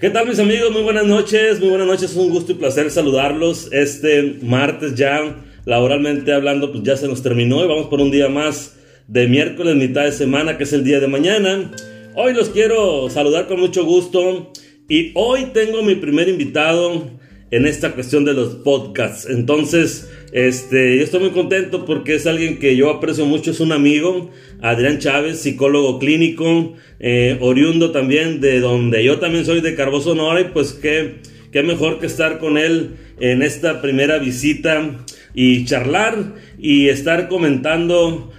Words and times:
¿Qué 0.00 0.08
tal 0.08 0.26
mis 0.26 0.38
amigos? 0.38 0.72
Muy 0.72 0.80
buenas 0.80 1.04
noches, 1.04 1.60
muy 1.60 1.68
buenas 1.68 1.86
noches, 1.86 2.12
es 2.12 2.16
un 2.16 2.30
gusto 2.30 2.52
y 2.52 2.54
placer 2.54 2.90
saludarlos 2.90 3.68
este 3.70 4.38
martes 4.40 4.94
ya, 4.94 5.36
laboralmente 5.66 6.32
hablando, 6.32 6.72
pues 6.72 6.82
ya 6.84 6.96
se 6.96 7.06
nos 7.06 7.22
terminó 7.22 7.62
y 7.62 7.68
vamos 7.68 7.88
por 7.88 8.00
un 8.00 8.10
día 8.10 8.30
más 8.30 8.76
de 9.08 9.28
miércoles, 9.28 9.76
mitad 9.76 10.04
de 10.04 10.12
semana, 10.12 10.56
que 10.56 10.64
es 10.64 10.72
el 10.72 10.84
día 10.84 11.00
de 11.00 11.06
mañana. 11.06 11.70
Hoy 12.14 12.32
los 12.32 12.48
quiero 12.48 13.10
saludar 13.10 13.46
con 13.46 13.60
mucho 13.60 13.84
gusto 13.84 14.50
y 14.88 15.12
hoy 15.16 15.50
tengo 15.52 15.82
mi 15.82 15.96
primer 15.96 16.30
invitado 16.30 17.10
en 17.50 17.66
esta 17.66 17.92
cuestión 17.92 18.24
de 18.24 18.32
los 18.32 18.54
podcasts. 18.54 19.28
Entonces, 19.28 20.10
este, 20.32 20.96
yo 20.96 21.02
estoy 21.02 21.20
muy 21.20 21.30
contento 21.30 21.84
porque 21.84 22.14
es 22.14 22.26
alguien 22.26 22.58
que 22.58 22.76
yo 22.76 22.90
aprecio 22.90 23.26
mucho, 23.26 23.50
es 23.50 23.60
un 23.60 23.72
amigo, 23.72 24.30
Adrián 24.60 24.98
Chávez, 24.98 25.40
psicólogo 25.40 25.98
clínico, 25.98 26.74
eh, 27.00 27.36
oriundo 27.40 27.90
también 27.90 28.40
de 28.40 28.60
donde 28.60 29.02
yo 29.02 29.18
también 29.18 29.44
soy 29.44 29.60
de 29.60 29.74
Carbó 29.74 30.00
Sonora 30.00 30.40
y 30.40 30.44
pues 30.44 30.72
qué, 30.72 31.16
qué 31.50 31.62
mejor 31.62 31.98
que 31.98 32.06
estar 32.06 32.38
con 32.38 32.58
él 32.58 32.96
en 33.18 33.42
esta 33.42 33.82
primera 33.82 34.18
visita 34.18 35.04
y 35.34 35.64
charlar 35.64 36.34
y 36.58 36.88
estar 36.88 37.28
comentando 37.28 38.32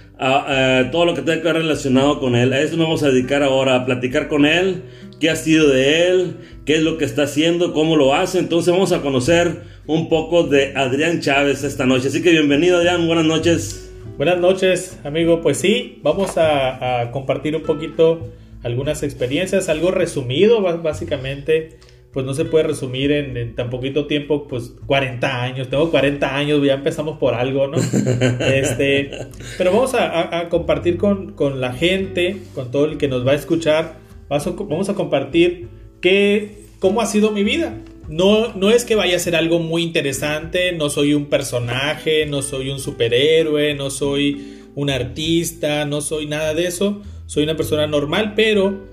todo 0.92 1.04
lo 1.04 1.14
que 1.14 1.22
tenga 1.22 1.38
que 1.38 1.44
ver 1.44 1.56
relacionado 1.56 2.20
con 2.20 2.36
él. 2.36 2.52
A 2.52 2.60
eso 2.60 2.76
nos 2.76 2.86
vamos 2.86 3.02
a 3.02 3.10
dedicar 3.10 3.42
ahora, 3.42 3.74
a 3.74 3.84
platicar 3.84 4.28
con 4.28 4.46
él, 4.46 4.82
qué 5.22 5.30
ha 5.30 5.36
sido 5.36 5.68
de 5.68 6.08
él, 6.08 6.36
qué 6.64 6.74
es 6.74 6.82
lo 6.82 6.98
que 6.98 7.04
está 7.04 7.22
haciendo, 7.22 7.72
cómo 7.72 7.94
lo 7.94 8.12
hace. 8.12 8.40
Entonces 8.40 8.72
vamos 8.72 8.90
a 8.90 9.02
conocer 9.02 9.62
un 9.86 10.08
poco 10.08 10.42
de 10.42 10.74
Adrián 10.74 11.20
Chávez 11.20 11.62
esta 11.62 11.86
noche. 11.86 12.08
Así 12.08 12.22
que 12.22 12.30
bienvenido 12.30 12.78
Adrián, 12.78 13.06
buenas 13.06 13.26
noches. 13.26 13.92
Buenas 14.16 14.40
noches, 14.40 14.98
amigo. 15.04 15.40
Pues 15.40 15.58
sí, 15.58 16.00
vamos 16.02 16.32
a, 16.38 17.10
compartir 17.12 17.54
un 17.54 17.62
poquito 17.62 18.32
algunas 18.64 19.04
experiencias, 19.04 19.68
algo 19.68 19.92
resumido 19.92 20.60
básicamente. 20.82 21.78
Pues 22.12 22.26
no 22.26 22.34
se 22.34 22.44
puede 22.44 22.64
resumir 22.64 23.12
en, 23.12 23.54
tan 23.54 23.70
poquito 23.70 24.08
tiempo, 24.08 24.48
pues 24.48 24.74
40 24.86 25.40
años. 25.40 25.68
Tengo 25.68 25.92
40 25.92 26.36
años, 26.36 26.60
ya 26.66 26.74
empezamos 26.74 27.18
por 27.18 27.34
algo, 27.34 27.68
¿no? 27.68 27.78
este, 28.40 29.12
pero 29.56 29.72
vamos 29.72 29.94
a, 29.94 30.48
compartir 30.48 30.96
con, 30.96 31.34
con, 31.34 31.60
la 31.60 31.72
gente, 31.72 32.38
con 32.56 32.72
todo 32.72 32.86
el 32.86 32.98
que 32.98 33.06
nos 33.06 33.24
va 33.24 33.30
a 33.30 33.36
escuchar. 33.36 34.01
Vamos 34.32 34.88
a 34.88 34.94
compartir 34.94 35.68
qué, 36.00 36.64
cómo 36.78 37.00
ha 37.00 37.06
sido 37.06 37.30
mi 37.30 37.44
vida. 37.44 37.78
No, 38.08 38.54
no 38.54 38.70
es 38.70 38.84
que 38.84 38.94
vaya 38.94 39.16
a 39.16 39.20
ser 39.20 39.36
algo 39.36 39.58
muy 39.58 39.82
interesante, 39.82 40.72
no 40.72 40.90
soy 40.90 41.14
un 41.14 41.26
personaje, 41.26 42.26
no 42.26 42.42
soy 42.42 42.70
un 42.70 42.80
superhéroe, 42.80 43.74
no 43.74 43.90
soy 43.90 44.60
un 44.74 44.90
artista, 44.90 45.84
no 45.84 46.00
soy 46.00 46.26
nada 46.26 46.54
de 46.54 46.66
eso, 46.66 47.02
soy 47.26 47.44
una 47.44 47.56
persona 47.56 47.86
normal, 47.86 48.32
pero 48.34 48.90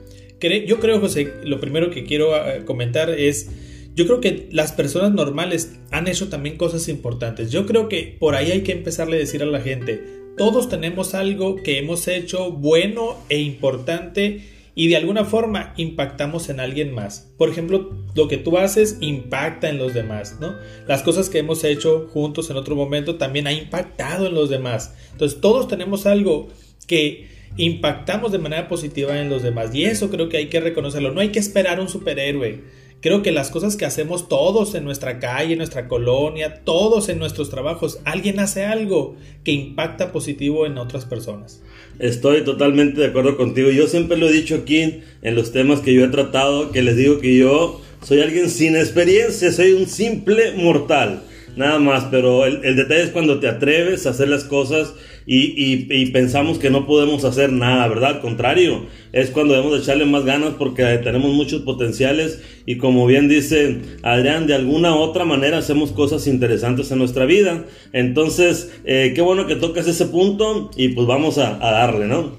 yo 0.68 0.80
creo, 0.80 1.00
José, 1.00 1.34
lo 1.44 1.60
primero 1.60 1.90
que 1.90 2.04
quiero 2.04 2.36
eh, 2.36 2.64
comentar 2.66 3.10
es, 3.10 3.50
yo 3.96 4.06
creo 4.06 4.22
que 4.22 4.48
las 4.52 4.72
personas 4.72 5.12
normales 5.12 5.80
han 5.92 6.08
hecho 6.08 6.30
también 6.30 6.56
cosas 6.58 6.88
importantes. 6.88 7.52
Yo 7.52 7.66
creo 7.66 7.90
que 7.90 8.16
por 8.20 8.36
ahí 8.36 8.52
hay 8.52 8.62
que 8.62 8.72
empezarle 8.72 9.18
a 9.18 9.20
decir 9.20 9.44
a 9.44 9.46
la 9.46 9.60
gente, 9.60 10.02
todos 10.38 10.70
tenemos 10.70 11.14
algo 11.14 11.58
que 11.58 11.78
hemos 11.78 12.08
hecho 12.08 12.52
bueno 12.52 13.18
e 13.28 13.40
importante 13.40 14.42
y 14.80 14.88
de 14.88 14.96
alguna 14.96 15.26
forma 15.26 15.74
impactamos 15.76 16.48
en 16.48 16.62
alguien 16.62 16.94
más. 16.94 17.34
Por 17.38 17.50
ejemplo, 17.50 17.92
lo 18.16 18.30
que 18.30 18.38
tú 18.38 18.58
haces 18.58 18.96
impacta 19.02 19.68
en 19.68 19.78
los 19.78 19.94
demás, 19.94 20.38
¿no? 20.40 20.56
Las 20.88 21.04
cosas 21.04 21.28
que 21.28 21.40
hemos 21.40 21.66
hecho 21.66 22.08
juntos 22.14 22.50
en 22.50 22.56
otro 22.56 22.78
momento 22.78 23.18
también 23.18 23.46
ha 23.48 23.52
impactado 23.52 24.28
en 24.28 24.36
los 24.36 24.50
demás. 24.50 24.96
Entonces, 25.12 25.42
todos 25.42 25.68
tenemos 25.68 26.06
algo 26.06 26.48
que 26.88 27.28
impactamos 27.58 28.32
de 28.32 28.38
manera 28.38 28.70
positiva 28.70 29.20
en 29.20 29.30
los 29.30 29.44
demás 29.44 29.76
y 29.76 29.84
eso 29.84 30.10
creo 30.10 30.30
que 30.30 30.38
hay 30.38 30.46
que 30.46 30.62
reconocerlo. 30.62 31.12
No 31.12 31.20
hay 31.20 31.34
que 31.34 31.40
esperar 31.40 31.82
un 31.82 31.90
superhéroe. 31.90 32.64
Creo 33.02 33.24
que 33.24 33.32
las 33.32 33.50
cosas 33.50 33.78
que 33.78 33.86
hacemos 33.86 34.28
todos 34.28 34.76
en 34.76 34.84
nuestra 34.84 35.20
calle, 35.20 35.54
en 35.54 35.60
nuestra 35.60 35.88
colonia, 35.88 36.62
todos 36.66 37.08
en 37.08 37.18
nuestros 37.18 37.50
trabajos, 37.50 38.00
alguien 38.04 38.40
hace 38.40 38.66
algo 38.66 39.16
que 39.46 39.52
impacta 39.52 40.12
positivo 40.12 40.66
en 40.66 40.78
otras 40.78 41.06
personas. 41.06 41.62
Estoy 42.00 42.44
totalmente 42.44 43.00
de 43.00 43.08
acuerdo 43.08 43.38
contigo. 43.38 43.70
Yo 43.72 43.88
siempre 43.88 44.18
lo 44.18 44.28
he 44.28 44.34
dicho 44.34 44.56
aquí 44.56 45.02
en 45.22 45.36
los 45.36 45.54
temas 45.54 45.80
que 45.80 45.94
yo 45.94 46.04
he 46.04 46.10
tratado, 46.10 46.72
que 46.72 46.84
les 46.84 46.98
digo 46.98 47.20
que 47.20 47.38
yo 47.38 47.80
soy 48.04 48.22
alguien 48.22 48.50
sin 48.50 48.76
experiencia, 48.76 49.52
soy 49.52 49.72
un 49.72 49.88
simple 49.88 50.52
mortal 50.56 51.24
nada 51.56 51.80
más, 51.80 52.06
pero 52.10 52.46
el, 52.46 52.76
detalle 52.76 53.04
es 53.04 53.10
cuando 53.10 53.40
te 53.40 53.48
atreves 53.48 54.08
a 54.08 54.12
hacer 54.12 54.30
las 54.30 54.46
cosas 54.46 54.94
y, 55.32 56.08
pensamos 56.08 56.58
que 56.58 56.72
no 56.72 56.88
podemos 56.88 57.24
hacer 57.24 57.52
nada, 57.52 57.88
¿verdad? 57.88 58.16
Al 58.16 58.20
contrario, 58.20 58.88
es 59.12 59.30
cuando 59.30 59.54
debemos 59.54 59.80
echarle 59.80 60.06
más 60.06 60.26
ganas 60.26 60.56
porque 60.58 60.84
tenemos 61.04 61.32
muchos 61.34 61.62
potenciales 61.62 62.42
y 62.66 62.78
como 62.78 63.06
bien 63.06 63.30
dice 63.30 63.78
Adrián, 64.02 64.48
de 64.48 64.56
alguna 64.56 64.96
u 64.96 64.98
otra 64.98 65.26
manera 65.26 65.60
hacemos 65.60 65.92
cosas 65.92 66.26
interesantes 66.26 66.90
en 66.90 66.98
nuestra 66.98 67.26
vida. 67.26 67.66
Entonces, 67.94 68.72
eh, 68.86 69.12
qué 69.14 69.22
bueno 69.22 69.46
que 69.46 69.56
tocas 69.56 69.88
ese 69.88 70.08
punto 70.08 70.72
y 70.76 70.90
pues 70.90 71.06
vamos 71.06 71.38
a, 71.38 71.60
darle, 71.60 72.08
¿no? 72.08 72.36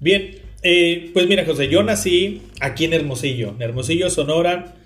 Bien, 0.00 0.36
eh, 0.62 1.10
pues 1.12 1.28
mira 1.28 1.44
José, 1.44 1.68
yo 1.68 1.82
nací 1.82 2.40
aquí 2.60 2.86
en 2.86 2.94
Hermosillo, 2.94 3.50
en 3.50 3.60
Hermosillo, 3.60 4.08
Sonora. 4.08 4.76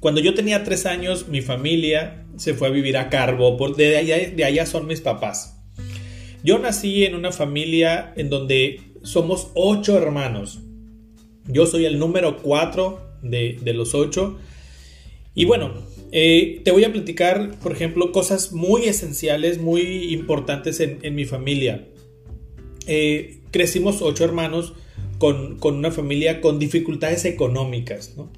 Cuando 0.00 0.20
yo 0.20 0.34
tenía 0.34 0.62
tres 0.62 0.84
años, 0.84 1.28
mi 1.28 1.40
familia 1.40 2.26
se 2.36 2.52
fue 2.52 2.68
a 2.68 2.70
vivir 2.70 2.98
a 2.98 3.08
Carbo, 3.08 3.56
de 3.74 3.96
allá, 3.96 4.18
de 4.28 4.44
allá 4.44 4.66
son 4.66 4.86
mis 4.86 5.00
papás. 5.00 5.55
Yo 6.46 6.60
nací 6.60 7.04
en 7.04 7.16
una 7.16 7.32
familia 7.32 8.12
en 8.14 8.30
donde 8.30 8.78
somos 9.02 9.50
ocho 9.54 9.98
hermanos. 9.98 10.60
Yo 11.48 11.66
soy 11.66 11.86
el 11.86 11.98
número 11.98 12.40
cuatro 12.40 13.00
de, 13.20 13.58
los 13.74 13.96
ocho. 13.96 14.38
Y 15.34 15.44
bueno, 15.44 15.74
eh, 16.12 16.60
te 16.64 16.70
voy 16.70 16.84
a 16.84 16.92
platicar, 16.92 17.58
por 17.58 17.72
ejemplo, 17.72 18.12
cosas 18.12 18.52
muy 18.52 18.84
esenciales, 18.84 19.58
muy 19.58 20.14
importantes 20.14 20.78
en, 20.78 21.14
mi 21.16 21.24
familia. 21.24 21.88
Eh, 22.86 23.40
crecimos 23.50 24.00
ocho 24.00 24.22
hermanos 24.22 24.74
con, 25.18 25.58
con, 25.58 25.74
una 25.74 25.90
familia 25.90 26.40
con 26.40 26.60
dificultades 26.60 27.24
económicas, 27.24 28.14
¿no? 28.16 28.30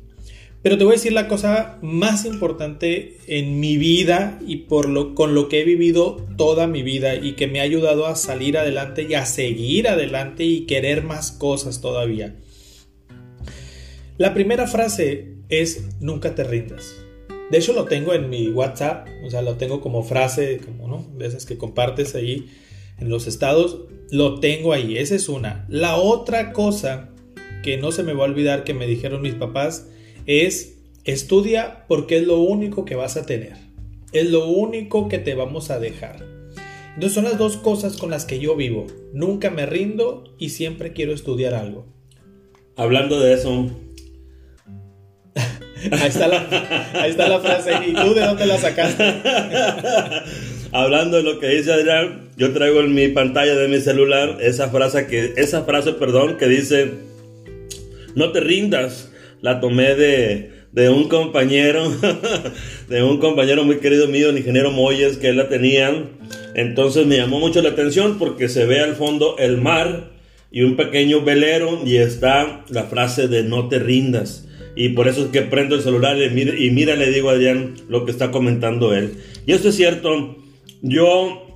Pero 0.63 0.77
te 0.77 0.85
voy 0.85 0.95
a 0.95 0.97
decir 0.97 1.13
la 1.13 1.29
cosa 1.29 1.79
más 1.83 2.25
importante 2.25 3.19
en 3.29 3.61
mi 3.61 3.77
vida 3.77 4.41
y 4.45 4.57
por 4.57 4.89
lo, 4.89 5.15
con 5.15 5.35
lo 5.35 5.49
que 5.49 5.61
he 5.61 5.65
vivido 5.65 6.27
toda 6.37 6.67
mi 6.67 6.83
vida 6.83 7.15
y 7.15 7.35
que 7.35 7.47
me 7.47 7.61
ha 7.61 7.63
ayudado 7.63 8.07
a 8.07 8.17
salir 8.17 8.59
adelante 8.59 9.07
y 9.09 9.15
a 9.15 9.25
seguir 9.25 9.89
adelante 9.89 10.45
y 10.45 10.67
querer 10.67 11.05
más 11.05 11.31
cosas 11.31 11.81
todavía. 11.81 12.35
La 14.17 14.35
primera 14.35 14.67
frase 14.67 15.37
es 15.49 15.85
nunca 16.01 16.35
te 16.35 16.43
rindas. 16.43 16.97
De 17.53 17.59
hecho 17.59 17.73
lo 17.73 17.85
tengo 17.85 18.13
en 18.13 18.29
mi 18.29 18.49
WhatsApp, 18.49 19.07
o 19.25 19.31
sea, 19.31 19.43
lo 19.43 19.55
tengo 19.55 19.81
como 19.81 20.03
frase, 20.03 20.59
como 20.59 20.89
no, 20.89 21.07
de 21.17 21.27
esas 21.27 21.47
que 21.47 21.57
compartes 21.57 22.17
ahí 22.17 22.51
en 22.99 23.09
los 23.09 23.29
estados, 23.29 23.85
lo 24.11 24.41
tengo 24.41 24.73
ahí, 24.73 24.99
esa 24.99 25.15
es 25.15 25.29
una. 25.29 25.65
La 25.69 25.97
otra 25.97 26.53
cosa 26.53 27.11
que 27.63 27.77
no 27.77 27.93
se 27.93 28.03
me 28.03 28.13
va 28.13 28.25
a 28.25 28.29
olvidar 28.29 28.65
que 28.65 28.75
me 28.75 28.89
dijeron 28.89 29.23
mis 29.23 29.35
papás 29.35 29.87
es 30.29 30.77
estudia 31.05 31.87
porque 31.89 32.19
es 32.19 32.27
lo 32.27 32.39
único 32.39 32.85
que 32.85 32.95
vas 32.95 33.17
a 33.17 33.27
tener. 33.27 33.55
Es 34.13 34.31
lo 34.31 34.47
único 34.47 35.09
que 35.09 35.19
te 35.19 35.35
vamos 35.35 35.71
a 35.71 35.81
dejar. 35.81 36.25
Entonces 36.95 37.15
son 37.15 37.25
las 37.25 37.39
dos 37.39 37.57
cosas 37.57 37.97
con 37.97 38.11
las 38.11 38.27
que 38.27 38.39
yo 38.39 38.55
vivo. 38.55 38.87
Nunca 39.13 39.51
me 39.51 39.67
rindo 39.67 40.35
y 40.39 40.51
siempre 40.51 40.93
quiero 40.93 41.15
estudiar 41.15 41.55
algo. 41.55 41.87
Hablando 42.77 43.19
de 43.21 43.33
eso. 43.33 43.71
ahí, 45.93 46.09
está 46.09 46.29
la, 46.29 47.41
frase. 47.41 47.73
¿Y 47.87 47.95
tú 47.95 48.13
de 48.15 48.21
dónde 48.21 48.47
la 48.47 48.59
sacaste? 48.59 49.03
Hablando 50.73 51.17
de 51.17 51.23
lo 51.23 51.41
que 51.41 51.49
dice 51.49 51.73
Adrián, 51.73 52.29
yo 52.37 52.53
traigo 52.53 52.81
en 52.81 52.95
mi 52.95 53.09
pantalla 53.09 53.55
de 53.55 53.69
mi 53.69 53.81
celular 53.81 54.39
esa 54.43 54.69
frase 54.69 55.07
que, 55.07 55.33
esa 55.37 55.63
frase, 55.63 55.93
perdón, 55.93 56.37
que 56.37 56.47
dice, 56.47 56.93
no 58.15 58.33
te 58.33 58.41
rindas, 58.41 59.11
la 59.41 59.61
tomé 59.61 59.95
de, 59.95 60.51
de 60.73 60.91
un 60.91 61.09
compañero, 61.09 61.91
de 62.89 63.03
un 63.03 63.19
compañero 63.19 63.65
muy 63.65 63.79
querido 63.79 64.09
mío, 64.09 64.31
el 64.31 64.39
ingeniero 64.39 64.71
Moyes, 64.71 65.17
que 65.19 65.29
él 65.29 65.37
la 65.37 65.49
tenía. 65.49 66.05
Entonces 66.55 67.07
me 67.07 67.17
llamó 67.17 67.39
mucho 67.41 67.63
la 67.63 67.71
atención 67.71 68.19
porque 68.19 68.49
se 68.49 68.67
ve 68.67 68.81
al 68.81 68.95
fondo 68.95 69.37
el 69.39 69.59
mar 69.59 70.11
y 70.51 70.63
un 70.63 70.77
pequeño 70.77 71.23
velero 71.23 71.83
y 71.85 71.97
está 71.97 72.65
la 72.69 72.85
frase 72.85 73.29
de 73.29 73.43
no 73.43 73.69
te 73.69 73.79
rindas. 73.79 74.47
Y 74.77 74.91
por 74.91 75.09
eso 75.09 75.25
es 75.25 75.29
que 75.29 75.43
prendo 75.43 75.75
el 75.75 75.83
celular 75.83 76.17
y 76.23 76.31
mira, 76.31 76.57
y 76.57 76.71
mira 76.71 76.95
le 76.95 77.11
digo 77.11 77.31
a 77.31 77.33
Adrián 77.33 77.75
lo 77.89 78.05
que 78.05 78.13
está 78.13 78.31
comentando 78.31 78.95
él. 78.95 79.15
Y 79.47 79.53
esto 79.53 79.71
es 79.71 79.75
cierto, 79.75 80.37
yo 80.83 81.48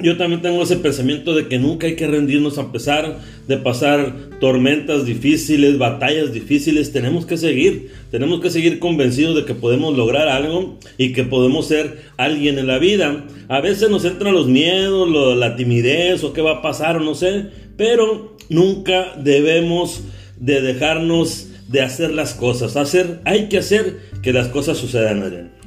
yo 0.00 0.16
también 0.16 0.40
tengo 0.40 0.62
ese 0.62 0.76
pensamiento 0.76 1.34
de 1.34 1.48
que 1.48 1.58
nunca 1.58 1.86
hay 1.86 1.96
que 1.96 2.06
rendirnos 2.06 2.58
a 2.58 2.72
pesar 2.72 3.18
de 3.46 3.56
pasar 3.58 4.14
tormentas 4.40 5.04
difíciles, 5.04 5.76
batallas 5.76 6.32
difíciles. 6.32 6.92
Tenemos 6.92 7.26
que 7.26 7.36
seguir, 7.36 7.90
tenemos 8.10 8.40
que 8.40 8.50
seguir 8.50 8.78
convencidos 8.78 9.36
de 9.36 9.44
que 9.44 9.54
podemos 9.54 9.96
lograr 9.96 10.28
algo 10.28 10.78
y 10.96 11.12
que 11.12 11.24
podemos 11.24 11.66
ser 11.66 11.98
alguien 12.16 12.58
en 12.58 12.68
la 12.68 12.78
vida. 12.78 13.26
A 13.48 13.60
veces 13.60 13.90
nos 13.90 14.04
entran 14.04 14.34
los 14.34 14.48
miedos, 14.48 15.08
la 15.36 15.56
timidez 15.56 16.24
o 16.24 16.32
qué 16.32 16.40
va 16.40 16.58
a 16.58 16.62
pasar 16.62 16.96
o 16.96 17.00
no 17.00 17.14
sé, 17.14 17.46
pero 17.76 18.36
nunca 18.48 19.14
debemos 19.22 20.02
de 20.38 20.62
dejarnos 20.62 21.48
de 21.68 21.82
hacer 21.82 22.12
las 22.12 22.34
cosas. 22.34 22.76
Hacer, 22.76 23.20
hay 23.24 23.48
que 23.48 23.58
hacer 23.58 23.98
que 24.22 24.32
las 24.32 24.48
cosas 24.48 24.78
sucedan, 24.78 25.22
Adrián. 25.22 25.61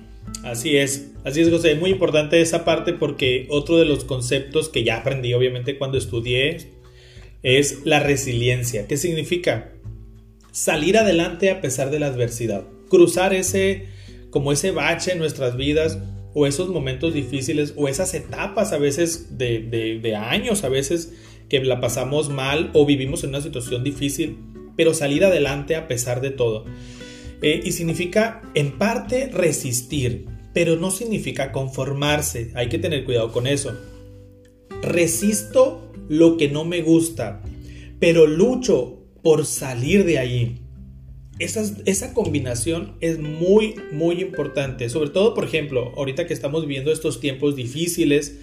Así 0.45 0.77
es, 0.77 1.11
así 1.23 1.41
es 1.41 1.49
José, 1.49 1.73
muy 1.73 1.89
importante 1.89 2.39
esa 2.39 2.65
parte 2.65 2.93
porque 2.93 3.47
otro 3.49 3.77
de 3.77 3.85
los 3.85 4.03
conceptos 4.03 4.69
que 4.69 4.83
ya 4.83 4.97
aprendí 4.97 5.33
obviamente 5.33 5.79
cuando 5.79 5.97
estudié 5.97 6.57
es 7.41 7.79
la 7.83 7.99
resiliencia. 7.99 8.85
¿Qué 8.85 8.95
significa? 8.95 9.71
Salir 10.51 10.99
adelante 10.99 11.49
a 11.49 11.61
pesar 11.61 11.89
de 11.89 11.97
la 11.97 12.07
adversidad, 12.07 12.63
cruzar 12.89 13.33
ese 13.33 13.87
como 14.29 14.51
ese 14.51 14.69
bache 14.69 15.13
en 15.13 15.17
nuestras 15.17 15.57
vidas 15.57 15.97
o 16.35 16.45
esos 16.45 16.69
momentos 16.69 17.15
difíciles 17.15 17.73
o 17.75 17.87
esas 17.87 18.13
etapas 18.13 18.71
a 18.71 18.77
veces 18.77 19.39
de, 19.39 20.15
años, 20.15 20.63
a 20.63 20.69
veces 20.69 21.11
que 21.49 21.59
la 21.63 21.81
pasamos 21.81 22.29
mal 22.29 22.69
o 22.73 22.85
vivimos 22.85 23.23
en 23.23 23.31
una 23.31 23.41
situación 23.41 23.83
difícil, 23.83 24.37
pero 24.77 24.93
salir 24.93 25.25
adelante 25.25 25.75
a 25.75 25.87
pesar 25.87 26.21
de 26.21 26.29
todo. 26.29 26.65
Eh, 27.41 27.61
y 27.63 27.71
significa 27.71 28.43
en 28.53 28.77
parte 28.77 29.27
resistir, 29.33 30.34
pero 30.55 30.77
no 30.77 30.89
significa 30.89 31.51
conformarse. 31.51 32.51
Hay 32.55 32.69
que 32.69 32.79
tener 32.79 33.03
cuidado 33.03 33.33
con 33.33 33.45
eso. 33.45 33.77
Resisto 34.81 35.91
lo 36.07 36.37
que 36.37 36.47
no 36.47 36.63
me 36.63 36.81
gusta, 36.81 37.41
pero 37.99 38.25
lucho 38.25 39.03
por 39.21 39.45
salir 39.45 40.05
de 40.05 40.17
allí. 40.17 40.61
Esa, 41.39 41.65
esa, 41.83 42.13
combinación 42.13 42.95
es 43.01 43.19
muy, 43.19 43.75
muy 43.91 44.21
importante. 44.21 44.87
Sobre 44.87 45.09
todo, 45.09 45.33
por 45.33 45.43
ejemplo, 45.43 45.91
ahorita 45.97 46.25
que 46.25 46.33
estamos 46.33 46.61
viviendo 46.61 46.89
estos 46.89 47.19
tiempos 47.19 47.57
difíciles, 47.57 48.37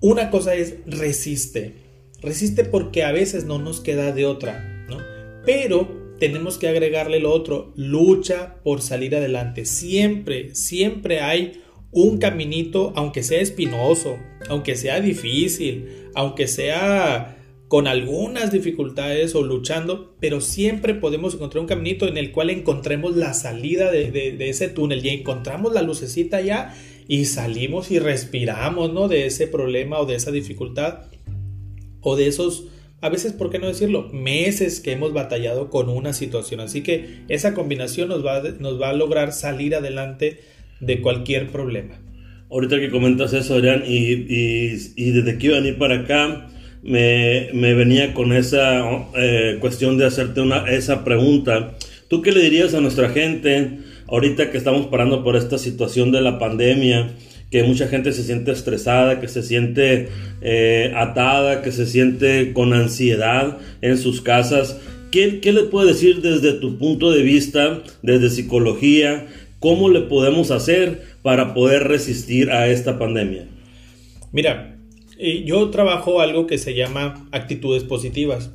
una 0.00 0.30
cosa 0.30 0.54
es 0.54 0.74
resiste. 0.84 1.76
Resiste 2.20 2.62
porque 2.64 3.04
a 3.04 3.12
veces 3.12 3.46
no 3.46 3.58
nos 3.58 3.80
queda 3.80 4.12
de 4.12 4.26
otra, 4.26 4.84
¿no? 4.86 4.98
Pero 5.46 6.05
tenemos 6.18 6.58
que 6.58 6.68
agregarle 6.68 7.20
lo 7.20 7.32
otro, 7.32 7.72
lucha 7.76 8.56
por 8.62 8.80
salir 8.80 9.14
adelante. 9.16 9.64
Siempre, 9.64 10.54
siempre 10.54 11.20
hay 11.20 11.62
un 11.92 12.18
caminito, 12.18 12.92
aunque 12.96 13.22
sea 13.22 13.40
espinoso, 13.40 14.18
aunque 14.48 14.76
sea 14.76 15.00
difícil, 15.00 16.10
aunque 16.14 16.46
sea 16.46 17.36
con 17.68 17.88
algunas 17.88 18.52
dificultades 18.52 19.34
o 19.34 19.42
luchando, 19.42 20.14
pero 20.20 20.40
siempre 20.40 20.94
podemos 20.94 21.34
encontrar 21.34 21.60
un 21.62 21.66
caminito 21.66 22.06
en 22.06 22.16
el 22.16 22.30
cual 22.30 22.50
encontremos 22.50 23.16
la 23.16 23.34
salida 23.34 23.90
de, 23.90 24.36
ese 24.38 24.68
túnel 24.68 25.04
y 25.04 25.08
encontramos 25.08 25.72
la 25.72 25.82
lucecita 25.82 26.40
ya 26.40 26.74
y 27.08 27.24
salimos 27.24 27.90
y 27.90 27.98
respiramos, 27.98 28.92
¿no? 28.92 29.08
De 29.08 29.26
ese 29.26 29.48
problema 29.48 29.98
o 29.98 30.06
de 30.06 30.14
esa 30.14 30.30
dificultad 30.30 31.06
o 32.00 32.14
de 32.14 32.28
esos 32.28 32.68
a 33.00 33.08
veces, 33.08 33.32
¿por 33.32 33.50
qué 33.50 33.58
no 33.58 33.68
decirlo? 33.68 34.08
Meses 34.12 34.80
que 34.80 34.92
hemos 34.92 35.12
batallado 35.12 35.68
con 35.70 35.88
una 35.88 36.12
situación. 36.12 36.60
Así 36.60 36.82
que 36.82 37.20
esa 37.28 37.54
combinación 37.54 38.08
nos 38.08 38.24
va, 38.24 38.42
nos 38.58 38.80
va 38.80 38.90
a 38.90 38.94
lograr 38.94 39.32
salir 39.32 39.74
adelante 39.74 40.40
de 40.80 41.00
cualquier 41.00 41.48
problema. 41.48 42.00
Ahorita 42.50 42.78
que 42.78 42.90
comentas 42.90 43.32
eso, 43.32 43.54
Adrián, 43.54 43.82
y, 43.86 44.68
desde 45.10 45.38
que 45.38 45.46
iba 45.46 45.56
a 45.56 45.60
venir 45.60 45.78
para 45.78 46.00
acá, 46.00 46.48
me, 46.82 47.48
me 47.52 47.74
venía 47.74 48.14
con 48.14 48.32
esa 48.32 48.82
eh, 49.14 49.58
cuestión 49.60 49.98
de 49.98 50.06
hacerte 50.06 50.40
una, 50.40 50.70
esa 50.70 51.04
pregunta. 51.04 51.76
¿Tú 52.08 52.22
qué 52.22 52.32
le 52.32 52.40
dirías 52.40 52.72
a 52.74 52.80
nuestra 52.80 53.10
gente 53.10 53.78
ahorita 54.06 54.50
que 54.50 54.58
estamos 54.58 54.86
parando 54.86 55.24
por 55.24 55.36
esta 55.36 55.58
situación 55.58 56.12
de 56.12 56.22
la 56.22 56.38
pandemia? 56.38 57.10
Que 57.50 57.62
mucha 57.62 57.88
gente 57.88 58.12
se 58.12 58.24
siente 58.24 58.50
estresada, 58.50 59.20
que 59.20 59.28
se 59.28 59.42
siente 59.42 60.08
eh, 60.40 60.92
atada, 60.96 61.62
que 61.62 61.72
se 61.72 61.86
siente 61.86 62.52
con 62.52 62.72
ansiedad 62.72 63.58
en 63.82 63.98
sus 63.98 64.20
casas. 64.20 64.78
¿Qué, 65.10 65.40
¿Qué 65.40 65.52
le 65.52 65.64
puedes 65.64 65.94
decir 65.94 66.20
desde 66.20 66.52
tu 66.54 66.78
punto 66.78 67.10
de 67.10 67.22
vista, 67.22 67.82
desde 68.02 68.30
psicología? 68.30 69.26
¿Cómo 69.60 69.88
le 69.88 70.00
podemos 70.02 70.50
hacer 70.50 71.02
para 71.22 71.54
poder 71.54 71.84
resistir 71.84 72.50
a 72.50 72.68
esta 72.68 72.98
pandemia? 72.98 73.46
Mira, 74.32 74.76
eh, 75.18 75.44
yo 75.46 75.70
trabajo 75.70 76.20
algo 76.20 76.46
que 76.46 76.58
se 76.58 76.74
llama 76.74 77.26
actitudes 77.32 77.84
positivas. 77.84 78.50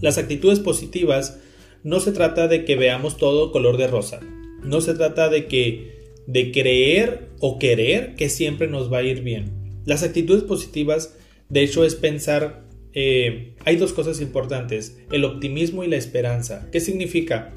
Las 0.00 0.16
actitudes 0.16 0.60
positivas 0.60 1.40
no 1.82 2.00
se 2.00 2.12
trata 2.12 2.48
de 2.48 2.64
que 2.64 2.76
veamos 2.76 3.16
todo 3.16 3.52
color 3.52 3.76
de 3.76 3.86
rosa. 3.86 4.20
No 4.62 4.80
se 4.80 4.94
trata 4.94 5.28
de 5.28 5.46
que 5.46 5.97
de 6.28 6.52
creer 6.52 7.30
o 7.40 7.58
querer 7.58 8.14
que 8.14 8.28
siempre 8.28 8.68
nos 8.68 8.92
va 8.92 8.98
a 8.98 9.02
ir 9.02 9.22
bien. 9.22 9.80
Las 9.86 10.02
actitudes 10.02 10.44
positivas, 10.44 11.16
de 11.48 11.62
hecho, 11.62 11.84
es 11.84 11.94
pensar, 11.94 12.64
eh, 12.92 13.54
hay 13.64 13.76
dos 13.76 13.94
cosas 13.94 14.20
importantes, 14.20 14.98
el 15.10 15.24
optimismo 15.24 15.84
y 15.84 15.88
la 15.88 15.96
esperanza. 15.96 16.68
¿Qué 16.70 16.80
significa? 16.80 17.54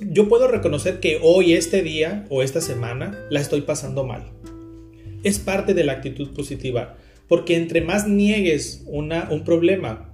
Yo 0.00 0.28
puedo 0.28 0.48
reconocer 0.48 0.98
que 0.98 1.20
hoy, 1.22 1.52
este 1.52 1.82
día 1.82 2.26
o 2.28 2.42
esta 2.42 2.60
semana, 2.60 3.24
la 3.30 3.40
estoy 3.40 3.60
pasando 3.60 4.04
mal. 4.04 4.32
Es 5.22 5.38
parte 5.38 5.72
de 5.72 5.84
la 5.84 5.92
actitud 5.92 6.34
positiva, 6.34 6.98
porque 7.28 7.54
entre 7.54 7.82
más 7.82 8.08
niegues 8.08 8.82
una, 8.86 9.28
un 9.30 9.44
problema, 9.44 10.12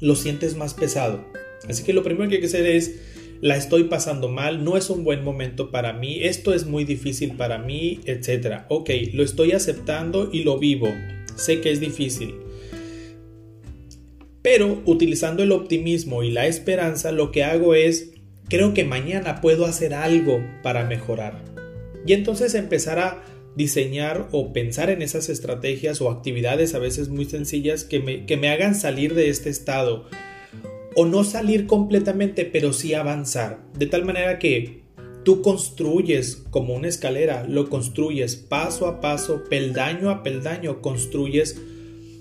lo 0.00 0.16
sientes 0.16 0.56
más 0.56 0.72
pesado. 0.72 1.22
Así 1.68 1.84
que 1.84 1.92
lo 1.92 2.02
primero 2.02 2.30
que 2.30 2.36
hay 2.36 2.40
que 2.40 2.46
hacer 2.46 2.64
es 2.64 3.00
la 3.40 3.56
estoy 3.56 3.84
pasando 3.84 4.28
mal, 4.28 4.64
no 4.64 4.76
es 4.76 4.90
un 4.90 5.04
buen 5.04 5.22
momento 5.22 5.70
para 5.70 5.92
mí, 5.92 6.20
esto 6.22 6.54
es 6.54 6.66
muy 6.66 6.84
difícil 6.84 7.36
para 7.36 7.58
mí, 7.58 8.00
etc. 8.04 8.62
Ok, 8.68 8.90
lo 9.12 9.22
estoy 9.22 9.52
aceptando 9.52 10.30
y 10.32 10.42
lo 10.44 10.58
vivo. 10.58 10.88
Sé 11.36 11.60
que 11.60 11.70
es 11.70 11.80
difícil. 11.80 12.34
Pero 14.42 14.80
utilizando 14.86 15.42
el 15.42 15.52
optimismo 15.52 16.22
y 16.22 16.30
la 16.30 16.46
esperanza, 16.46 17.12
lo 17.12 17.32
que 17.32 17.44
hago 17.44 17.74
es, 17.74 18.12
creo 18.48 18.74
que 18.74 18.84
mañana 18.84 19.40
puedo 19.40 19.66
hacer 19.66 19.92
algo 19.92 20.40
para 20.62 20.84
mejorar. 20.84 21.42
Y 22.06 22.12
entonces 22.12 22.54
empezar 22.54 22.98
a 23.00 23.24
diseñar 23.56 24.28
o 24.32 24.52
pensar 24.52 24.90
en 24.90 25.02
esas 25.02 25.28
estrategias 25.28 26.00
o 26.00 26.10
actividades 26.10 26.74
a 26.74 26.78
veces 26.78 27.08
muy 27.08 27.24
sencillas 27.24 27.84
que 27.84 28.00
me, 28.00 28.26
que 28.26 28.36
me 28.36 28.50
hagan 28.50 28.74
salir 28.74 29.14
de 29.14 29.30
este 29.30 29.48
estado 29.48 30.06
o 30.96 31.04
no 31.04 31.22
salir 31.24 31.66
completamente, 31.66 32.46
pero 32.46 32.72
sí 32.72 32.94
avanzar. 32.94 33.62
De 33.78 33.86
tal 33.86 34.04
manera 34.04 34.38
que 34.38 34.80
tú 35.24 35.42
construyes 35.42 36.44
como 36.50 36.74
una 36.74 36.88
escalera, 36.88 37.44
lo 37.46 37.68
construyes 37.68 38.36
paso 38.36 38.86
a 38.86 39.00
paso, 39.00 39.44
peldaño 39.50 40.08
a 40.10 40.22
peldaño, 40.22 40.80
construyes 40.80 41.60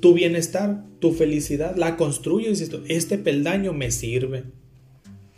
tu 0.01 0.13
bienestar, 0.13 0.83
tu 0.99 1.13
felicidad, 1.13 1.77
la 1.77 1.95
construyes. 1.95 2.69
Este 2.89 3.17
peldaño 3.17 3.73
me 3.73 3.91
sirve. 3.91 4.43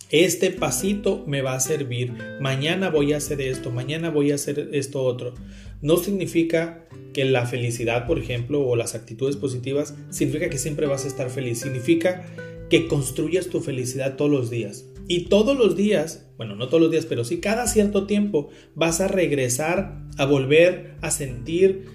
Este 0.10 0.50
pasito 0.52 1.24
me 1.28 1.42
va 1.42 1.54
a 1.54 1.60
servir. 1.60 2.14
Mañana 2.42 2.90
voy 2.90 3.14
a 3.14 3.18
hacer 3.18 3.40
esto, 3.42 3.70
mañana 3.70 4.10
voy 4.10 4.32
a 4.32 4.36
hacer 4.36 4.70
esto 4.72 5.04
otro. 5.04 5.36
No 5.82 5.98
significa 5.98 6.88
que 7.14 7.26
la 7.26 7.46
felicidad, 7.46 8.08
por 8.08 8.18
ejemplo, 8.18 8.66
o 8.66 8.76
las 8.76 8.96
actitudes 8.96 9.36
positivas, 9.36 9.94
significa 10.10 10.50
que 10.50 10.58
siempre 10.58 10.88
vas 10.88 11.06
a 11.06 11.10
estar 11.10 11.30
feliz. 11.30 11.60
Significa 11.60 12.26
que 12.70 12.88
construyas 12.88 13.48
tu 13.48 13.62
felicidad 13.62 14.16
todos 14.16 14.32
los 14.32 14.50
días. 14.50 14.86
Y 15.08 15.26
todos 15.26 15.58
los 15.58 15.76
días, 15.76 16.30
bueno, 16.38 16.56
no 16.56 16.68
todos 16.68 16.82
los 16.82 16.92
días, 16.92 17.06
pero 17.06 17.24
sí 17.24 17.40
cada 17.40 17.68
cierto 17.68 18.06
tiempo 18.08 18.50
vas 18.76 19.00
a 19.00 19.08
regresar 19.08 20.04
a 20.18 20.26
volver 20.26 20.96
a 21.02 21.12
sentir 21.12 21.86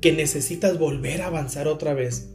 que 0.00 0.12
necesitas 0.12 0.78
volver 0.78 1.22
a 1.22 1.26
avanzar 1.26 1.68
otra 1.68 1.94
vez. 1.94 2.30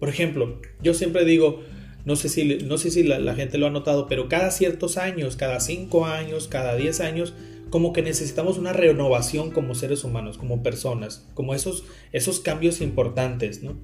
Por 0.00 0.08
ejemplo, 0.08 0.60
yo 0.82 0.94
siempre 0.94 1.24
digo, 1.24 1.62
no 2.04 2.16
sé 2.16 2.28
si, 2.28 2.58
no 2.64 2.78
sé 2.78 2.90
si 2.90 3.02
la, 3.02 3.34
gente 3.34 3.58
lo 3.58 3.66
ha 3.66 3.70
notado, 3.70 4.06
pero 4.08 4.28
cada 4.28 4.50
ciertos 4.50 4.96
años, 4.96 5.36
cada 5.36 5.60
cinco 5.60 6.06
años, 6.06 6.48
cada 6.48 6.74
diez 6.76 7.00
años, 7.00 7.34
como 7.70 7.92
que 7.92 8.02
necesitamos 8.02 8.58
una 8.58 8.72
renovación 8.72 9.50
como 9.50 9.74
seres 9.74 10.04
humanos, 10.04 10.38
como 10.38 10.62
personas, 10.62 11.28
como 11.34 11.54
esos, 11.54 11.84
esos 12.12 12.40
cambios 12.40 12.80
importantes, 12.80 13.62
¿no? 13.62 13.76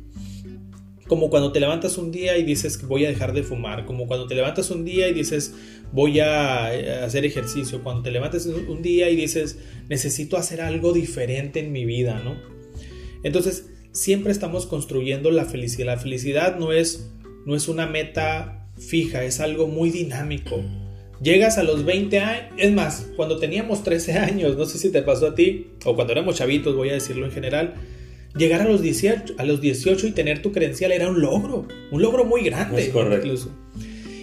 Como 1.06 1.28
cuando 1.30 1.52
te 1.52 1.60
levantas 1.60 1.98
un 1.98 2.10
día 2.10 2.38
y 2.38 2.44
dices 2.44 2.78
que 2.78 2.86
voy 2.86 3.04
a 3.04 3.08
dejar 3.08 3.32
de 3.32 3.42
fumar, 3.42 3.84
como 3.84 4.06
cuando 4.06 4.26
te 4.26 4.34
levantas 4.34 4.70
un 4.70 4.84
día 4.84 5.08
y 5.08 5.12
dices 5.12 5.54
voy 5.92 6.20
a 6.20 6.74
eh, 6.74 7.04
hacer 7.04 7.24
ejercicio, 7.24 7.82
cuando 7.82 8.02
te 8.02 8.10
levantas 8.10 8.46
un 8.46 8.82
día 8.82 9.10
y 9.10 9.16
dices 9.16 9.58
necesito 9.88 10.36
hacer 10.36 10.60
algo 10.60 10.92
diferente 10.92 11.60
en 11.60 11.72
mi 11.72 11.84
vida, 11.84 12.20
¿no? 12.24 12.36
Entonces, 13.22 13.66
siempre 13.94 14.32
estamos 14.32 14.66
construyendo 14.66 15.30
la 15.30 15.46
felicidad. 15.46 15.86
La 15.86 15.98
felicidad 15.98 16.58
no 16.58 16.72
es, 16.72 17.10
no 17.46 17.56
es 17.56 17.68
una 17.68 17.86
meta 17.86 18.68
fija, 18.76 19.24
es 19.24 19.40
algo 19.40 19.66
muy 19.66 19.90
dinámico. 19.90 20.62
Llegas 21.22 21.56
a 21.56 21.62
los 21.62 21.84
20 21.84 22.18
años, 22.18 22.52
es 22.58 22.72
más, 22.72 23.06
cuando 23.16 23.38
teníamos 23.38 23.82
13 23.82 24.12
años, 24.18 24.56
no 24.56 24.66
sé 24.66 24.78
si 24.78 24.90
te 24.90 25.00
pasó 25.00 25.28
a 25.28 25.34
ti, 25.34 25.68
o 25.84 25.94
cuando 25.94 26.12
éramos 26.12 26.36
chavitos, 26.36 26.76
voy 26.76 26.90
a 26.90 26.94
decirlo 26.94 27.24
en 27.24 27.32
general, 27.32 27.74
llegar 28.36 28.62
a 28.62 28.64
los 28.64 28.82
18, 28.82 29.34
a 29.38 29.44
los 29.44 29.60
18 29.60 30.06
y 30.06 30.12
tener 30.12 30.42
tu 30.42 30.52
credencial 30.52 30.92
era 30.92 31.08
un 31.08 31.20
logro, 31.20 31.66
un 31.90 32.02
logro 32.02 32.24
muy 32.24 32.42
grande. 32.42 32.92
Incluso. 32.94 33.50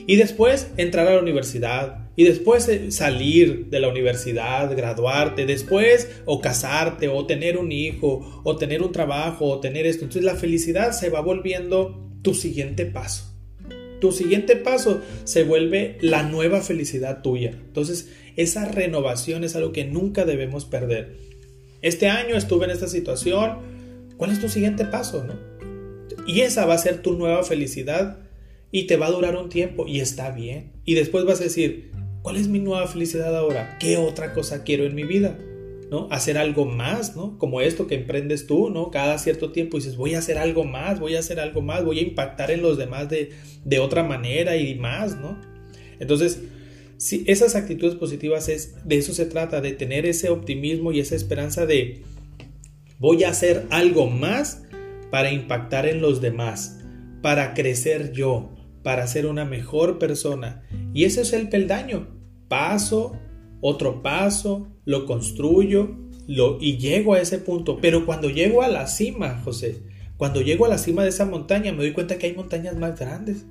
Y 0.08 0.16
después 0.16 0.68
entrar 0.78 1.08
a 1.08 1.16
la 1.16 1.22
universidad, 1.22 2.10
y 2.16 2.26
después 2.26 2.68
eh, 2.68 2.92
salir 2.92 3.68
de 3.68 3.80
la 3.80 3.88
universidad, 3.88 4.76
graduarte, 4.76 5.46
después 5.46 6.10
o 6.26 6.42
casarte, 6.42 7.08
o 7.08 7.26
tener 7.26 7.58
un 7.58 7.72
hijo, 7.72 8.42
o 8.44 8.58
tener 8.58 8.82
un 8.82 8.92
trabajo, 8.92 9.46
o 9.46 9.60
tener 9.60 9.86
esto. 9.86 10.04
Entonces 10.04 10.24
la 10.24 10.36
felicidad 10.36 10.92
se 10.92 11.10
va 11.10 11.22
volviendo 11.22 12.10
tu 12.22 12.34
siguiente 12.34 12.86
paso. 12.86 13.28
tu 14.00 14.12
siguiente 14.12 14.56
paso 14.56 15.00
se 15.26 15.44
vuelve 15.44 15.98
la 16.02 16.24
nueva 16.24 16.62
felicidad 16.62 17.22
tuya. 17.22 17.52
Entonces, 17.52 18.10
esa 18.36 18.66
renovación 18.66 19.44
es 19.44 19.56
algo 19.56 19.72
que 19.72 19.86
nunca 19.86 20.26
debemos 20.26 20.66
perder. 20.66 21.18
Este 21.84 22.08
año 22.08 22.36
estuve 22.36 22.66
en 22.66 22.72
esta 22.72 22.88
situación, 22.88 23.58
¿cuál 24.22 24.30
es 24.30 24.40
tu 24.40 24.50
siguiente 24.50 24.86
paso? 24.86 25.24
No? 25.24 25.34
Y 26.28 26.42
esa 26.42 26.68
va 26.68 26.76
a 26.76 26.78
ser 26.78 27.02
tu 27.02 27.14
nueva 27.14 27.42
felicidad 27.42 28.20
y 28.72 28.86
te 28.86 28.96
va 28.96 29.08
a 29.08 29.12
durar 29.12 29.36
un 29.36 29.50
tiempo 29.50 29.88
y 29.88 30.00
está 30.00 30.30
bien. 30.30 30.74
Y 30.86 30.94
después 30.94 31.26
vas 31.26 31.42
a 31.42 31.46
decir, 31.46 31.90
¿cuál 32.22 32.36
es 32.38 32.48
mi 32.48 32.60
nueva 32.60 32.86
felicidad 32.86 33.36
ahora? 33.36 33.80
¿Qué 33.80 33.98
otra 33.98 34.34
cosa 34.34 34.64
quiero 34.64 34.86
en 34.86 34.94
mi 34.94 35.06
vida? 35.06 35.40
¿no? 35.90 36.08
Hacer 36.12 36.38
algo 36.38 36.66
más, 36.66 37.16
¿no? 37.16 37.40
Como 37.40 37.62
esto 37.62 37.88
que 37.88 37.96
emprendes 37.96 38.46
tú, 38.46 38.70
¿no? 38.70 38.92
Cada 38.92 39.18
cierto 39.18 39.52
tiempo 39.52 39.78
dices, 39.78 39.98
voy 39.98 40.14
a 40.14 40.20
hacer 40.20 40.38
algo 40.38 40.66
más, 40.66 41.00
voy 41.00 41.16
a 41.16 41.20
hacer 41.20 41.40
algo 41.40 41.64
más, 41.64 41.84
voy 41.84 41.98
a 41.98 42.04
impactar 42.04 42.52
en 42.52 42.62
los 42.62 42.78
demás 42.78 43.10
de, 43.10 43.32
de 43.66 43.80
otra 43.80 44.04
manera 44.04 44.56
y 44.56 44.76
más, 44.76 45.20
¿no? 45.20 45.42
Entonces, 46.00 46.44
si 46.98 47.24
esas 47.26 47.56
actitudes 47.56 47.96
positivas 47.96 48.50
es, 48.50 48.88
de 48.88 49.00
eso 49.00 49.16
se 49.16 49.26
trata, 49.26 49.62
de 49.62 49.72
tener 49.72 50.06
ese 50.06 50.30
optimismo 50.30 50.92
y 50.92 51.00
esa 51.00 51.16
esperanza 51.16 51.66
de, 51.66 52.04
voy 53.02 53.24
a 53.24 53.30
hacer 53.30 53.66
algo 53.72 54.08
más 54.08 54.62
para 55.10 55.32
impactar 55.32 55.88
en 55.88 56.02
los 56.02 56.22
demás, 56.22 56.80
para 57.24 57.56
crecer 57.56 58.12
yo, 58.12 58.52
para 58.84 59.08
ser 59.08 59.26
una 59.26 59.44
mejor 59.44 59.98
persona. 59.98 60.62
Y 60.94 61.06
ese 61.06 61.22
es 61.22 61.34
el 61.34 61.50
peldaño. 61.50 62.08
Paso, 62.48 63.18
otro 63.60 64.04
paso, 64.04 64.68
lo 64.86 65.08
construyo 65.08 65.98
lo, 66.28 66.60
y 66.62 66.78
llego 66.78 67.16
a 67.16 67.22
ese 67.22 67.40
punto. 67.40 67.80
Pero 67.82 68.06
cuando 68.06 68.30
llego 68.30 68.62
a 68.62 68.68
la 68.68 68.86
cima, 68.86 69.42
José, 69.44 69.82
cuando 70.16 70.42
llego 70.42 70.66
a 70.66 70.70
la 70.70 70.78
cima 70.78 71.02
de 71.02 71.10
esa 71.10 71.26
montaña, 71.26 71.72
me 71.72 71.80
doy 71.80 71.94
cuenta 71.94 72.20
que 72.20 72.28
hay 72.28 72.36
montañas 72.36 72.78
más 72.78 73.00
grandes. 73.00 73.48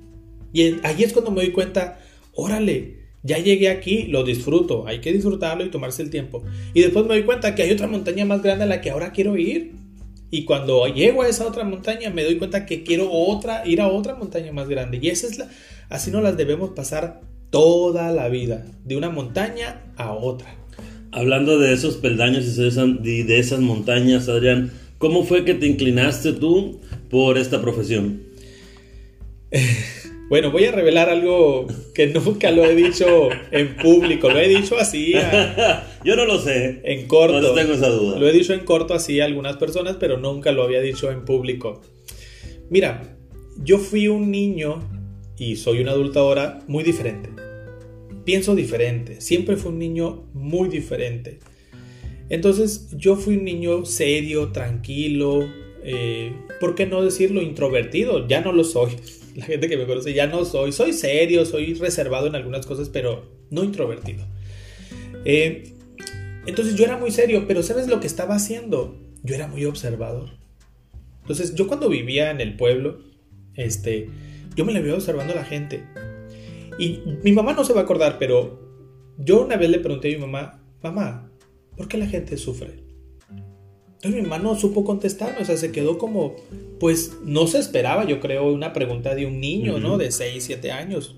Y 0.53 0.79
ahí 0.83 1.03
es 1.03 1.11
cuando 1.11 1.29
me 1.29 1.41
doy 1.41 1.51
cuenta, 1.51 1.99
órale, 2.33 3.00
ya 3.23 3.37
llegué 3.37 3.69
aquí, 3.69 4.03
lo 4.03 4.23
disfruto, 4.23 4.87
hay 4.87 4.99
que 4.99 5.13
disfrutarlo 5.13 5.63
y 5.63 5.69
tomarse 5.69 6.01
el 6.01 6.09
tiempo. 6.09 6.43
Y 6.73 6.81
después 6.81 7.05
me 7.05 7.13
doy 7.15 7.23
cuenta 7.23 7.53
que 7.53 7.63
hay 7.63 7.71
otra 7.71 7.87
montaña 7.87 8.25
más 8.25 8.41
grande 8.41 8.63
a 8.63 8.67
la 8.67 8.81
que 8.81 8.89
ahora 8.89 9.11
quiero 9.11 9.37
ir. 9.37 9.73
Y 10.31 10.45
cuando 10.45 10.87
llego 10.87 11.23
a 11.23 11.27
esa 11.27 11.45
otra 11.45 11.63
montaña, 11.63 12.09
me 12.09 12.23
doy 12.23 12.37
cuenta 12.37 12.65
que 12.65 12.83
quiero 12.83 13.11
otra, 13.11 13.67
ir 13.67 13.81
a 13.81 13.89
otra 13.89 14.15
montaña 14.15 14.51
más 14.51 14.67
grande. 14.69 14.97
Y 15.01 15.09
esa 15.09 15.27
es 15.27 15.37
la, 15.37 15.49
así 15.89 16.09
no 16.09 16.21
las 16.21 16.37
debemos 16.37 16.71
pasar 16.71 17.21
toda 17.49 18.11
la 18.11 18.29
vida, 18.29 18.65
de 18.85 18.95
una 18.95 19.09
montaña 19.09 19.81
a 19.97 20.13
otra. 20.13 20.55
Hablando 21.11 21.59
de 21.59 21.73
esos 21.73 21.97
peldaños 21.97 22.45
y 22.57 23.23
de 23.23 23.39
esas 23.39 23.59
montañas, 23.59 24.29
Adrián, 24.29 24.71
¿cómo 24.97 25.25
fue 25.25 25.43
que 25.43 25.53
te 25.53 25.67
inclinaste 25.67 26.31
tú 26.31 26.79
por 27.09 27.37
esta 27.37 27.61
profesión? 27.61 28.23
Bueno, 30.31 30.49
voy 30.49 30.63
a 30.63 30.71
revelar 30.71 31.09
algo 31.09 31.67
que 31.93 32.07
nunca 32.07 32.51
lo 32.51 32.63
he 32.63 32.73
dicho 32.73 33.27
en 33.51 33.75
público, 33.75 34.29
lo 34.29 34.39
he 34.39 34.47
dicho 34.47 34.77
así. 34.77 35.11
Yo 36.05 36.15
no 36.15 36.23
lo 36.23 36.39
sé. 36.39 36.79
En 36.85 37.05
corto. 37.05 37.41
No 37.41 37.51
tengo 37.51 37.73
esa 37.73 37.89
duda. 37.89 38.17
Lo 38.17 38.29
he 38.29 38.31
dicho 38.31 38.53
en 38.53 38.61
corto 38.61 38.93
así 38.93 39.19
a 39.19 39.25
algunas 39.25 39.57
personas, 39.57 39.97
pero 39.99 40.17
nunca 40.17 40.53
lo 40.53 40.63
había 40.63 40.79
dicho 40.79 41.11
en 41.11 41.25
público. 41.25 41.81
Mira, 42.69 43.17
yo 43.57 43.77
fui 43.77 44.07
un 44.07 44.31
niño 44.31 44.79
y 45.37 45.57
soy 45.57 45.81
un 45.81 45.89
adulto 45.89 46.21
ahora 46.21 46.59
muy 46.65 46.85
diferente. 46.85 47.29
Pienso 48.23 48.55
diferente. 48.55 49.19
Siempre 49.19 49.57
fui 49.57 49.73
un 49.73 49.79
niño 49.79 50.29
muy 50.33 50.69
diferente. 50.69 51.39
Entonces 52.29 52.87
yo 52.95 53.17
fui 53.17 53.35
un 53.35 53.43
niño 53.43 53.83
serio, 53.83 54.53
tranquilo, 54.53 55.41
eh, 55.83 56.31
¿por 56.61 56.75
qué 56.75 56.85
no 56.85 57.03
decirlo 57.03 57.41
introvertido? 57.41 58.29
Ya 58.29 58.39
no 58.39 58.53
lo 58.53 58.63
soy 58.63 58.91
la 59.35 59.45
gente 59.45 59.67
que 59.67 59.77
me 59.77 59.85
conoce 59.85 60.13
ya 60.13 60.27
no 60.27 60.45
soy, 60.45 60.71
soy 60.71 60.93
serio, 60.93 61.45
soy 61.45 61.73
reservado 61.73 62.27
en 62.27 62.35
algunas 62.35 62.65
cosas, 62.65 62.89
pero 62.89 63.29
no 63.49 63.63
introvertido. 63.63 64.25
Eh, 65.25 65.73
entonces 66.45 66.75
yo 66.75 66.85
era 66.85 66.97
muy 66.97 67.11
serio, 67.11 67.45
pero 67.47 67.63
¿sabes 67.63 67.87
lo 67.87 67.99
que 67.99 68.07
estaba 68.07 68.35
haciendo? 68.35 68.97
Yo 69.23 69.35
era 69.35 69.47
muy 69.47 69.65
observador. 69.65 70.31
Entonces 71.21 71.55
yo 71.55 71.67
cuando 71.67 71.89
vivía 71.89 72.31
en 72.31 72.41
el 72.41 72.55
pueblo, 72.55 72.99
este, 73.55 74.09
yo 74.55 74.65
me 74.65 74.73
la 74.73 74.81
veía 74.81 74.95
observando 74.95 75.33
a 75.33 75.35
la 75.35 75.45
gente. 75.45 75.83
Y 76.79 77.01
mi 77.23 77.31
mamá 77.31 77.53
no 77.53 77.63
se 77.63 77.73
va 77.73 77.81
a 77.81 77.83
acordar, 77.83 78.17
pero 78.17 78.59
yo 79.17 79.45
una 79.45 79.57
vez 79.57 79.69
le 79.69 79.79
pregunté 79.79 80.13
a 80.13 80.17
mi 80.17 80.25
mamá, 80.25 80.63
mamá, 80.81 81.31
¿por 81.77 81.87
qué 81.87 81.97
la 81.97 82.07
gente 82.07 82.37
sufre? 82.37 82.80
Entonces 84.01 84.23
mi 84.23 84.27
mamá 84.27 84.41
no 84.41 84.55
supo 84.57 84.83
contestarme, 84.83 85.43
o 85.43 85.45
sea, 85.45 85.57
se 85.57 85.71
quedó 85.71 85.99
como, 85.99 86.35
pues 86.79 87.17
no 87.23 87.45
se 87.45 87.59
esperaba, 87.59 88.03
yo 88.03 88.19
creo, 88.19 88.51
una 88.51 88.73
pregunta 88.73 89.13
de 89.13 89.27
un 89.27 89.39
niño, 89.39 89.77
¿no? 89.77 89.99
De 89.99 90.11
6, 90.11 90.43
7 90.43 90.71
años. 90.71 91.15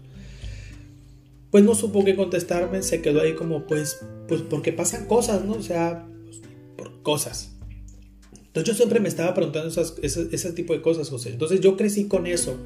Pues 1.49 1.63
no 1.63 1.75
supo 1.75 2.03
qué 2.03 2.17
contestarme, 2.17 2.83
se 2.83 3.01
quedó 3.01 3.21
ahí 3.21 3.35
como, 3.35 3.67
pues, 3.67 4.05
pues 4.27 4.41
porque 4.41 4.73
pasan 4.73 5.05
cosas, 5.05 5.45
¿no? 5.45 5.53
O 5.53 5.61
sea, 5.61 6.05
pues, 6.25 6.41
por 6.75 7.01
cosas. 7.03 7.55
Entonces 8.47 8.73
yo 8.73 8.75
siempre 8.75 8.99
me 8.99 9.07
estaba 9.07 9.33
preguntando 9.33 9.69
esas, 9.69 9.95
ese, 10.01 10.51
tipo 10.51 10.73
de 10.73 10.81
cosas, 10.81 11.09
José. 11.09 11.29
Entonces 11.29 11.61
yo 11.61 11.77
crecí 11.77 12.09
con 12.09 12.27
eso. 12.27 12.57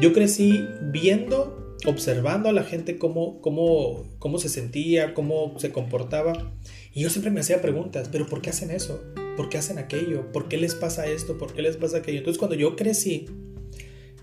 Yo 0.00 0.12
crecí 0.12 0.64
viendo, 0.92 1.76
observando 1.84 2.48
a 2.48 2.52
la 2.52 2.62
gente 2.62 2.96
cómo, 2.96 3.40
cómo, 3.40 4.06
cómo 4.20 4.38
se 4.38 4.50
sentía, 4.50 5.14
cómo 5.14 5.58
se 5.58 5.72
comportaba. 5.72 6.52
Y 6.94 7.00
yo 7.02 7.10
siempre 7.10 7.32
me 7.32 7.40
hacía 7.40 7.60
preguntas, 7.60 8.08
pero 8.12 8.28
¿por 8.28 8.40
qué 8.40 8.50
hacen 8.50 8.70
eso? 8.70 9.02
¿Por 9.38 9.50
qué 9.50 9.58
hacen 9.58 9.78
aquello? 9.78 10.32
¿Por 10.32 10.48
qué 10.48 10.56
les 10.56 10.74
pasa 10.74 11.06
esto? 11.06 11.38
¿Por 11.38 11.54
qué 11.54 11.62
les 11.62 11.76
pasa 11.76 11.98
aquello? 11.98 12.18
Entonces 12.18 12.40
cuando 12.40 12.56
yo 12.56 12.74
crecí, 12.74 13.26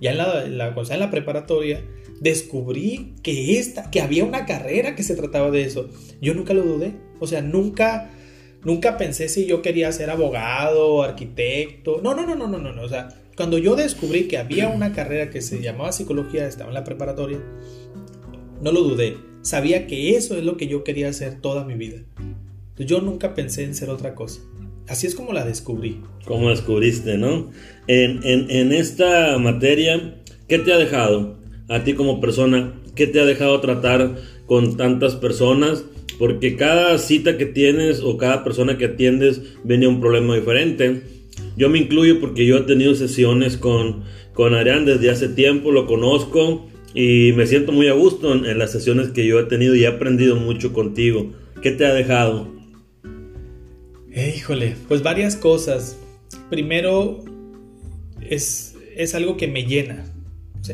ya 0.02 0.12
en 0.12 0.18
la, 0.18 0.44
en 0.44 0.58
la, 0.58 0.76
en 0.76 1.00
la 1.00 1.10
preparatoria, 1.10 1.86
descubrí 2.20 3.14
que, 3.24 3.58
esta, 3.58 3.90
que 3.90 4.02
había 4.02 4.26
una 4.26 4.46
carrera 4.46 4.94
que 4.94 5.04
se 5.04 5.16
trataba 5.16 5.52
de 5.52 5.62
eso. 5.64 5.90
Yo 6.20 6.34
nunca 6.34 6.54
lo 6.54 6.64
dudé. 6.64 6.96
O 7.22 7.28
sea, 7.28 7.42
nunca, 7.42 8.12
nunca 8.66 8.98
pensé 8.98 9.30
si 9.30 9.46
yo 9.46 9.62
quería 9.62 9.90
ser 9.94 10.10
abogado, 10.10 11.02
arquitecto. 11.02 12.02
No, 12.04 12.14
no, 12.14 12.26
no, 12.26 12.36
no, 12.36 12.50
no. 12.50 12.60
no. 12.60 12.82
O 12.82 12.90
sea, 12.90 13.08
cuando 13.38 13.58
yo 13.58 13.78
descubrí 13.78 14.28
que 14.28 14.38
había 14.38 14.68
una 14.68 14.92
carrera 14.92 15.30
que 15.30 15.42
se 15.42 15.62
llamaba 15.62 15.94
psicología, 15.94 16.46
estaba 16.46 16.72
en 16.72 16.74
la 16.74 16.84
preparatoria, 16.84 17.40
no 18.62 18.74
lo 18.74 18.82
dudé. 18.82 19.16
Sabía 19.44 19.88
que 19.88 20.18
eso 20.18 20.36
es 20.36 20.44
lo 20.44 20.58
que 20.58 20.68
yo 20.68 20.84
quería 20.84 21.08
hacer 21.08 21.40
toda 21.40 21.64
mi 21.64 21.76
vida. 21.76 22.02
Yo 22.78 23.00
nunca 23.00 23.34
pensé 23.34 23.64
en 23.64 23.76
ser 23.76 23.90
otra 23.90 24.14
cosa. 24.14 24.42
Así 24.88 25.08
es 25.08 25.16
como 25.16 25.34
la 25.34 25.46
descubrí. 25.46 26.02
Como 26.26 26.50
descubriste, 26.50 27.18
¿no? 27.18 27.50
En, 27.88 28.22
en, 28.24 28.72
esta 28.72 29.38
materia, 29.38 30.16
¿qué 30.48 30.60
te 30.60 30.74
ha 30.74 30.78
dejado 30.78 31.38
a 31.70 31.84
ti 31.84 31.94
como 31.94 32.20
persona? 32.22 32.74
¿Qué 32.96 33.08
te 33.08 33.20
ha 33.20 33.26
dejado 33.26 33.60
tratar 33.62 34.16
con 34.46 34.78
tantas 34.78 35.16
personas? 35.16 35.86
Porque 36.20 36.56
cada 36.56 36.98
cita 36.98 37.38
que 37.38 37.46
tienes 37.46 38.02
o 38.02 38.18
cada 38.18 38.44
persona 38.44 38.78
que 38.78 38.86
atiendes 38.86 39.42
viene 39.64 39.88
un 39.88 40.00
problema 40.00 40.36
diferente. 40.36 41.02
Yo 41.58 41.70
me 41.70 41.80
incluyo 41.80 42.20
porque 42.20 42.46
yo 42.46 42.58
he 42.58 42.62
tenido 42.62 42.96
sesiones 42.96 43.58
con, 43.58 44.04
con 44.34 44.54
Arián 44.54 44.86
desde 44.86 45.10
hace 45.10 45.30
tiempo, 45.30 45.72
lo 45.72 45.88
conozco 45.88 46.68
y 46.94 47.34
me 47.36 47.48
siento 47.48 47.72
muy 47.72 47.88
a 47.88 47.94
gusto 47.94 48.34
en, 48.34 48.46
en 48.46 48.58
las 48.58 48.72
sesiones 48.72 49.10
que 49.10 49.26
yo 49.26 49.40
he 49.40 49.44
tenido 49.44 49.76
y 49.76 49.84
he 49.84 49.88
aprendido 49.88 50.36
mucho 50.36 50.74
contigo. 50.74 51.34
¿Qué 51.62 51.72
te 51.72 51.86
ha 51.86 51.94
dejado? 51.94 52.55
Híjole, 54.16 54.76
pues 54.88 55.04
varias 55.04 55.36
cosas. 55.36 55.98
Primero, 56.50 57.24
es, 58.22 58.76
es 58.96 59.16
algo 59.16 59.38
que 59.38 59.48
me 59.48 59.66
llena. 59.66 60.06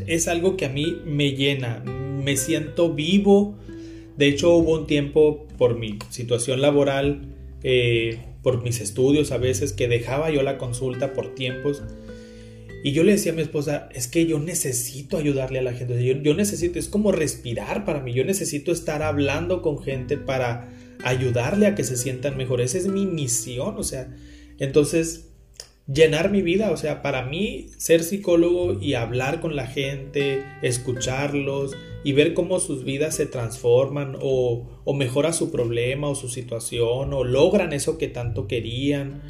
es 0.08 0.28
algo 0.28 0.58
que 0.58 0.66
a 0.66 0.70
mí 0.70 0.98
me 1.06 1.32
llena. 1.32 1.80
Me 1.80 2.38
siento 2.38 2.94
vivo. 2.94 3.58
De 4.18 4.28
hecho, 4.28 4.54
hubo 4.54 4.78
un 4.78 4.88
tiempo 4.88 5.48
por 5.58 5.78
mi 5.78 5.98
situación 6.10 6.62
laboral, 6.62 7.34
eh, 7.64 8.20
por 8.44 8.64
mis 8.64 8.80
estudios 8.80 9.32
a 9.32 9.38
veces, 9.38 9.74
que 9.74 9.88
dejaba 9.88 10.30
yo 10.30 10.44
la 10.44 10.58
consulta 10.58 11.14
por 11.14 11.34
tiempos. 11.34 11.82
Y 12.84 12.94
yo 12.94 13.04
le 13.04 13.14
decía 13.14 13.32
a 13.32 13.36
mi 13.36 13.44
esposa, 13.44 13.90
es 13.94 14.08
que 14.08 14.26
yo 14.26 14.40
necesito 14.40 15.18
ayudarle 15.18 15.60
a 15.60 15.62
la 15.62 15.74
gente. 15.74 16.22
Yo 16.24 16.34
necesito, 16.34 16.80
es 16.80 16.88
como 16.88 17.12
respirar 17.12 17.86
para 17.86 18.02
mí. 18.02 18.14
Yo 18.14 18.26
necesito 18.26 18.72
estar 18.72 19.04
hablando 19.04 19.62
con 19.62 19.82
gente 19.82 20.18
para 20.18 20.70
ayudarle 21.04 21.68
a 21.68 21.76
que 21.76 21.84
se 21.84 21.98
sientan 21.98 22.38
mejor. 22.38 22.62
Esa 22.62 22.78
es 22.78 22.88
mi 22.88 23.06
misión, 23.06 23.76
o 23.78 23.84
sea, 23.84 24.16
entonces 24.60 25.32
llenar 25.88 26.32
mi 26.32 26.42
vida, 26.42 26.72
o 26.72 26.78
sea, 26.78 27.02
para 27.02 27.24
mí 27.24 27.68
ser 27.78 28.04
psicólogo 28.04 28.80
y 28.80 28.94
hablar 28.94 29.42
con 29.42 29.56
la 29.56 29.68
gente, 29.68 30.44
escucharlos 30.62 31.76
y 32.04 32.14
ver 32.14 32.34
cómo 32.34 32.60
sus 32.60 32.84
vidas 32.84 33.16
se 33.16 33.26
transforman 33.26 34.16
o, 34.22 34.82
o 34.84 34.94
mejora 34.94 35.34
su 35.34 35.52
problema 35.52 36.08
o 36.08 36.16
su 36.16 36.30
situación 36.30 37.14
o 37.14 37.24
logran 37.24 37.74
eso 37.74 37.98
que 37.98 38.08
tanto 38.08 38.48
querían, 38.48 39.22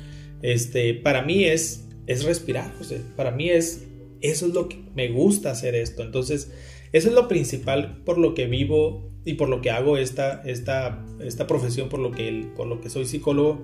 este, 0.42 0.94
para 0.94 1.22
mí 1.22 1.46
es, 1.46 1.88
es 2.08 2.24
respirar, 2.24 2.74
o 2.80 2.84
sea, 2.84 3.00
para 3.16 3.32
mí 3.32 3.50
es, 3.50 3.88
eso 4.22 4.48
es 4.48 4.54
lo 4.54 4.70
que 4.70 4.84
me 4.96 5.10
gusta 5.10 5.52
hacer 5.52 5.76
esto, 5.76 6.04
entonces, 6.04 6.52
eso 6.92 7.08
es 7.08 7.14
lo 7.14 7.28
principal 7.28 8.02
por 8.04 8.18
lo 8.18 8.34
que 8.34 8.48
vivo 8.48 9.11
y 9.26 9.34
por 9.36 9.50
lo 9.50 9.62
que 9.62 9.72
hago 9.72 9.98
esta, 9.98 10.42
esta, 10.46 11.04
esta 11.24 11.48
profesión, 11.48 11.90
por 11.90 12.00
lo, 12.00 12.12
que, 12.12 12.48
por 12.56 12.68
lo 12.68 12.82
que 12.82 12.90
soy 12.90 13.06
psicólogo, 13.06 13.62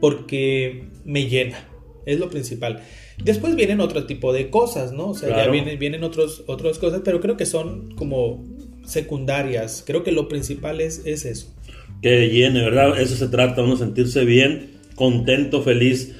porque 0.00 0.84
me 1.04 1.28
llena, 1.28 1.58
es 2.06 2.18
lo 2.18 2.30
principal. 2.30 2.82
Después 3.22 3.56
vienen 3.56 3.80
otro 3.80 4.06
tipo 4.06 4.32
de 4.32 4.50
cosas, 4.50 4.92
¿no? 4.92 5.08
O 5.08 5.14
sea, 5.14 5.30
ya 5.30 5.50
vienen, 5.50 5.78
vienen 5.78 6.04
otros, 6.04 6.44
otras 6.46 6.78
cosas, 6.78 7.02
pero 7.04 7.20
creo 7.20 7.36
que 7.36 7.46
son 7.46 7.94
como 7.96 8.44
secundarias. 8.84 9.82
Creo 9.86 10.04
que 10.04 10.12
lo 10.12 10.28
principal 10.28 10.80
es, 10.80 11.02
es 11.04 11.24
eso. 11.24 11.54
Que 12.00 12.28
llene, 12.28 12.62
¿verdad? 12.62 13.00
Eso 13.00 13.16
se 13.16 13.28
trata, 13.28 13.62
uno 13.62 13.76
sentirse 13.76 14.24
bien, 14.24 14.70
contento, 14.94 15.62
feliz. 15.62 16.14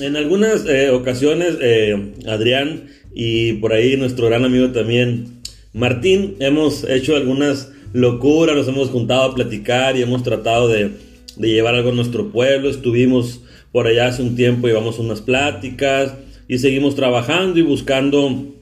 En 0.00 0.16
algunas 0.16 0.66
eh, 0.66 0.90
ocasiones, 0.90 1.56
eh, 1.60 2.12
Adrián 2.26 2.88
y 3.14 3.54
por 3.54 3.72
ahí 3.72 3.96
nuestro 3.96 4.26
gran 4.26 4.44
amigo 4.44 4.70
también, 4.70 5.33
Martín, 5.74 6.36
hemos 6.38 6.88
hecho 6.88 7.16
algunas 7.16 7.72
locuras, 7.92 8.54
nos 8.54 8.68
hemos 8.68 8.90
juntado 8.90 9.22
a 9.22 9.34
platicar 9.34 9.96
y 9.96 10.02
hemos 10.02 10.22
tratado 10.22 10.68
de, 10.68 10.92
llevar 11.36 11.74
algo 11.74 11.90
a 11.90 11.94
nuestro 11.94 12.30
pueblo. 12.30 12.70
Estuvimos 12.70 13.40
por 13.72 13.88
allá 13.88 14.06
hace 14.06 14.22
un 14.22 14.36
tiempo, 14.36 14.68
llevamos 14.68 15.00
unas 15.00 15.20
pláticas 15.20 16.14
y 16.46 16.58
seguimos 16.58 16.94
trabajando 16.94 17.58
y 17.58 17.62
buscando 17.62 18.54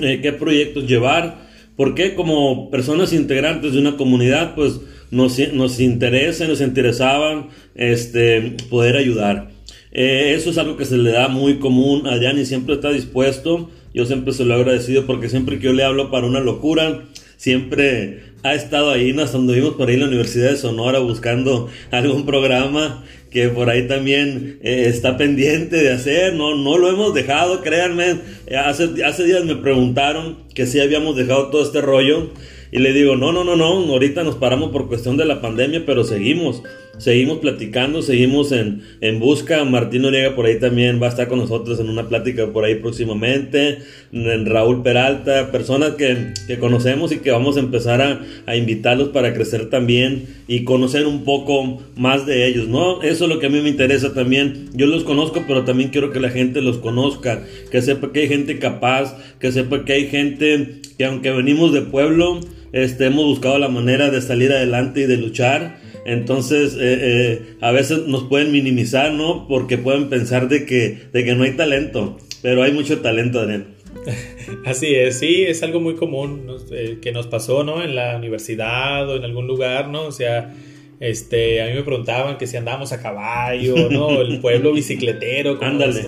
eh, 0.00 0.20
qué 0.22 0.32
proyectos 0.32 0.86
llevar. 0.86 1.46
Porque 1.76 2.14
como 2.14 2.70
personas 2.70 3.12
integrantes 3.12 3.74
de 3.74 3.78
una 3.78 3.98
comunidad, 3.98 4.54
pues 4.54 4.80
nos, 5.10 5.38
nos 5.52 5.78
interesa, 5.78 6.48
nos 6.48 6.62
interesaba 6.62 7.50
este, 7.74 8.56
poder 8.70 8.96
ayudar. 8.96 9.50
Eh, 9.92 10.32
eso 10.34 10.48
es 10.48 10.56
algo 10.56 10.78
que 10.78 10.86
se 10.86 10.96
le 10.96 11.10
da 11.10 11.28
muy 11.28 11.58
común 11.58 12.06
a 12.06 12.12
Adrián 12.12 12.38
y 12.38 12.46
siempre 12.46 12.76
está 12.76 12.90
dispuesto. 12.92 13.68
Yo 13.96 14.04
siempre 14.04 14.34
se 14.34 14.44
lo 14.44 14.52
he 14.52 14.58
agradecido 14.58 15.06
porque 15.06 15.30
siempre 15.30 15.58
que 15.58 15.64
yo 15.64 15.72
le 15.72 15.82
hablo 15.82 16.10
para 16.10 16.26
una 16.26 16.40
locura, 16.40 17.04
siempre 17.38 18.24
ha 18.42 18.54
estado 18.54 18.90
ahí, 18.90 19.14
nos 19.14 19.34
anduvimos 19.34 19.72
por 19.72 19.88
ahí 19.88 19.94
en 19.94 20.00
la 20.00 20.08
Universidad 20.08 20.50
de 20.50 20.58
Sonora 20.58 20.98
buscando 20.98 21.70
algún 21.90 22.26
programa 22.26 23.02
que 23.30 23.48
por 23.48 23.70
ahí 23.70 23.88
también 23.88 24.58
eh, 24.62 24.84
está 24.88 25.16
pendiente 25.16 25.76
de 25.76 25.94
hacer, 25.94 26.34
no, 26.34 26.54
no 26.54 26.76
lo 26.76 26.90
hemos 26.90 27.14
dejado, 27.14 27.62
créanme, 27.62 28.18
hace, 28.54 29.02
hace 29.02 29.24
días 29.24 29.46
me 29.46 29.56
preguntaron 29.56 30.40
que 30.54 30.66
si 30.66 30.78
habíamos 30.78 31.16
dejado 31.16 31.48
todo 31.48 31.62
este 31.62 31.80
rollo 31.80 32.32
y 32.72 32.80
le 32.80 32.92
digo, 32.92 33.16
no, 33.16 33.32
no, 33.32 33.44
no, 33.44 33.56
no, 33.56 33.64
ahorita 33.64 34.24
nos 34.24 34.34
paramos 34.34 34.72
por 34.72 34.88
cuestión 34.88 35.16
de 35.16 35.24
la 35.24 35.40
pandemia, 35.40 35.84
pero 35.86 36.04
seguimos 36.04 36.62
seguimos 36.98 37.38
platicando, 37.38 38.02
seguimos 38.02 38.52
en, 38.52 38.82
en 39.00 39.20
busca. 39.20 39.64
Martín 39.64 40.02
Noriega 40.02 40.34
por 40.34 40.46
ahí 40.46 40.58
también 40.58 41.00
va 41.00 41.06
a 41.06 41.10
estar 41.10 41.28
con 41.28 41.38
nosotros 41.38 41.78
en 41.80 41.88
una 41.88 42.08
plática 42.08 42.52
por 42.52 42.64
ahí 42.64 42.76
próximamente. 42.76 43.78
En 44.12 44.46
Raúl 44.46 44.82
Peralta, 44.82 45.50
personas 45.52 45.92
que, 45.92 46.32
que 46.46 46.58
conocemos 46.58 47.12
y 47.12 47.18
que 47.18 47.30
vamos 47.30 47.56
a 47.56 47.60
empezar 47.60 48.00
a, 48.00 48.20
a, 48.46 48.56
invitarlos 48.56 49.10
para 49.10 49.34
crecer 49.34 49.68
también 49.68 50.26
y 50.48 50.64
conocer 50.64 51.06
un 51.06 51.24
poco 51.24 51.82
más 51.96 52.26
de 52.26 52.46
ellos, 52.46 52.68
¿no? 52.68 53.02
Eso 53.02 53.24
es 53.24 53.30
lo 53.30 53.38
que 53.38 53.46
a 53.46 53.50
mí 53.50 53.60
me 53.60 53.68
interesa 53.68 54.14
también. 54.14 54.70
Yo 54.74 54.86
los 54.86 55.04
conozco, 55.04 55.44
pero 55.46 55.64
también 55.64 55.90
quiero 55.90 56.12
que 56.12 56.20
la 56.20 56.30
gente 56.30 56.62
los 56.62 56.78
conozca, 56.78 57.44
que 57.70 57.82
sepa 57.82 58.12
que 58.12 58.20
hay 58.20 58.28
gente 58.28 58.58
capaz, 58.58 59.16
que 59.38 59.52
sepa 59.52 59.84
que 59.84 59.92
hay 59.92 60.06
gente 60.08 60.80
que 60.96 61.04
aunque 61.04 61.30
venimos 61.30 61.72
de 61.72 61.82
pueblo, 61.82 62.40
este, 62.72 63.06
hemos 63.06 63.24
buscado 63.26 63.58
la 63.58 63.68
manera 63.68 64.10
de 64.10 64.20
salir 64.20 64.52
adelante 64.52 65.02
y 65.02 65.06
de 65.06 65.16
luchar 65.16 65.85
entonces, 66.06 66.74
eh, 66.74 66.78
eh, 66.80 67.42
a 67.60 67.72
veces 67.72 68.06
nos 68.06 68.24
pueden 68.24 68.52
minimizar, 68.52 69.12
¿no? 69.12 69.48
Porque 69.48 69.76
pueden 69.76 70.08
pensar 70.08 70.48
de 70.48 70.64
que, 70.64 70.98
de 71.12 71.24
que 71.24 71.34
no 71.34 71.42
hay 71.42 71.56
talento, 71.56 72.16
pero 72.42 72.62
hay 72.62 72.70
mucho 72.70 73.00
talento, 73.00 73.40
Adrián. 73.40 73.74
Así 74.64 74.94
es, 74.94 75.18
sí, 75.18 75.42
es 75.42 75.64
algo 75.64 75.80
muy 75.80 75.96
común 75.96 76.48
eh, 76.70 76.98
que 77.02 77.10
nos 77.10 77.26
pasó, 77.26 77.64
¿no? 77.64 77.82
En 77.82 77.96
la 77.96 78.16
universidad 78.16 79.08
o 79.08 79.16
en 79.16 79.24
algún 79.24 79.48
lugar, 79.48 79.88
¿no? 79.88 80.02
O 80.02 80.12
sea, 80.12 80.54
este, 81.00 81.60
a 81.60 81.66
mí 81.66 81.72
me 81.74 81.82
preguntaban 81.82 82.38
que 82.38 82.46
si 82.46 82.56
andábamos 82.56 82.92
a 82.92 83.02
caballo, 83.02 83.90
¿no? 83.90 84.20
El 84.20 84.40
pueblo 84.40 84.72
bicicletero, 84.72 85.58
como, 85.58 85.72
Ándale. 85.72 86.06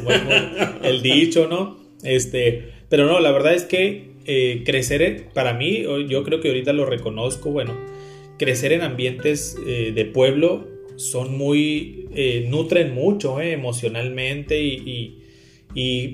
el 0.85 1.03
dicho, 1.03 1.49
¿no? 1.49 1.77
Este, 2.05 2.73
pero 2.89 3.07
no, 3.07 3.19
la 3.19 3.33
verdad 3.33 3.55
es 3.55 3.65
que 3.65 4.07
crecer 4.65 5.31
para 5.33 5.55
mí, 5.55 5.85
yo 6.07 6.23
creo 6.23 6.41
que 6.41 6.49
ahorita 6.49 6.75
lo 6.75 6.85
reconozco, 6.85 7.51
bueno, 7.51 7.75
crecer 8.39 8.73
en 8.73 8.83
ambientes 8.83 9.57
eh, 9.67 9.93
de 9.95 10.05
pueblo 10.05 10.69
son 10.97 11.37
muy, 11.37 12.09
eh, 12.15 12.47
nutren 12.49 12.95
mucho 12.95 13.41
eh, 13.41 13.53
emocionalmente 13.53 14.63
y, 14.63 15.15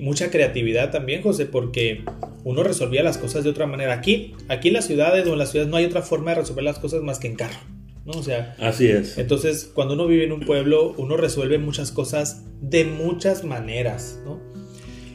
mucha 0.01 0.29
creatividad 0.29 0.91
también, 0.91 1.23
José, 1.23 1.47
porque 1.47 2.03
uno 2.43 2.61
resolvía 2.61 3.01
las 3.01 3.17
cosas 3.17 3.43
de 3.43 3.49
otra 3.49 3.65
manera. 3.65 3.93
Aquí, 3.93 4.33
aquí 4.47 4.67
en 4.67 4.75
las 4.75 4.85
ciudades 4.85 5.25
o 5.25 5.33
en 5.33 5.39
las 5.39 5.49
ciudades 5.49 5.71
no 5.71 5.77
hay 5.77 5.85
otra 5.85 6.03
forma 6.03 6.31
de 6.31 6.41
resolver 6.41 6.63
las 6.63 6.77
cosas 6.77 7.01
más 7.01 7.17
que 7.17 7.27
en 7.27 7.35
carro. 7.35 7.57
¿no? 8.05 8.11
O 8.11 8.21
sea, 8.21 8.55
así 8.59 8.85
es. 8.85 9.17
Entonces, 9.17 9.71
cuando 9.73 9.95
uno 9.95 10.05
vive 10.05 10.23
en 10.23 10.33
un 10.33 10.41
pueblo, 10.41 10.93
uno 10.97 11.17
resuelve 11.17 11.57
muchas 11.57 11.91
cosas 11.91 12.45
de 12.61 12.85
muchas 12.85 13.43
maneras, 13.43 14.21
¿no? 14.23 14.39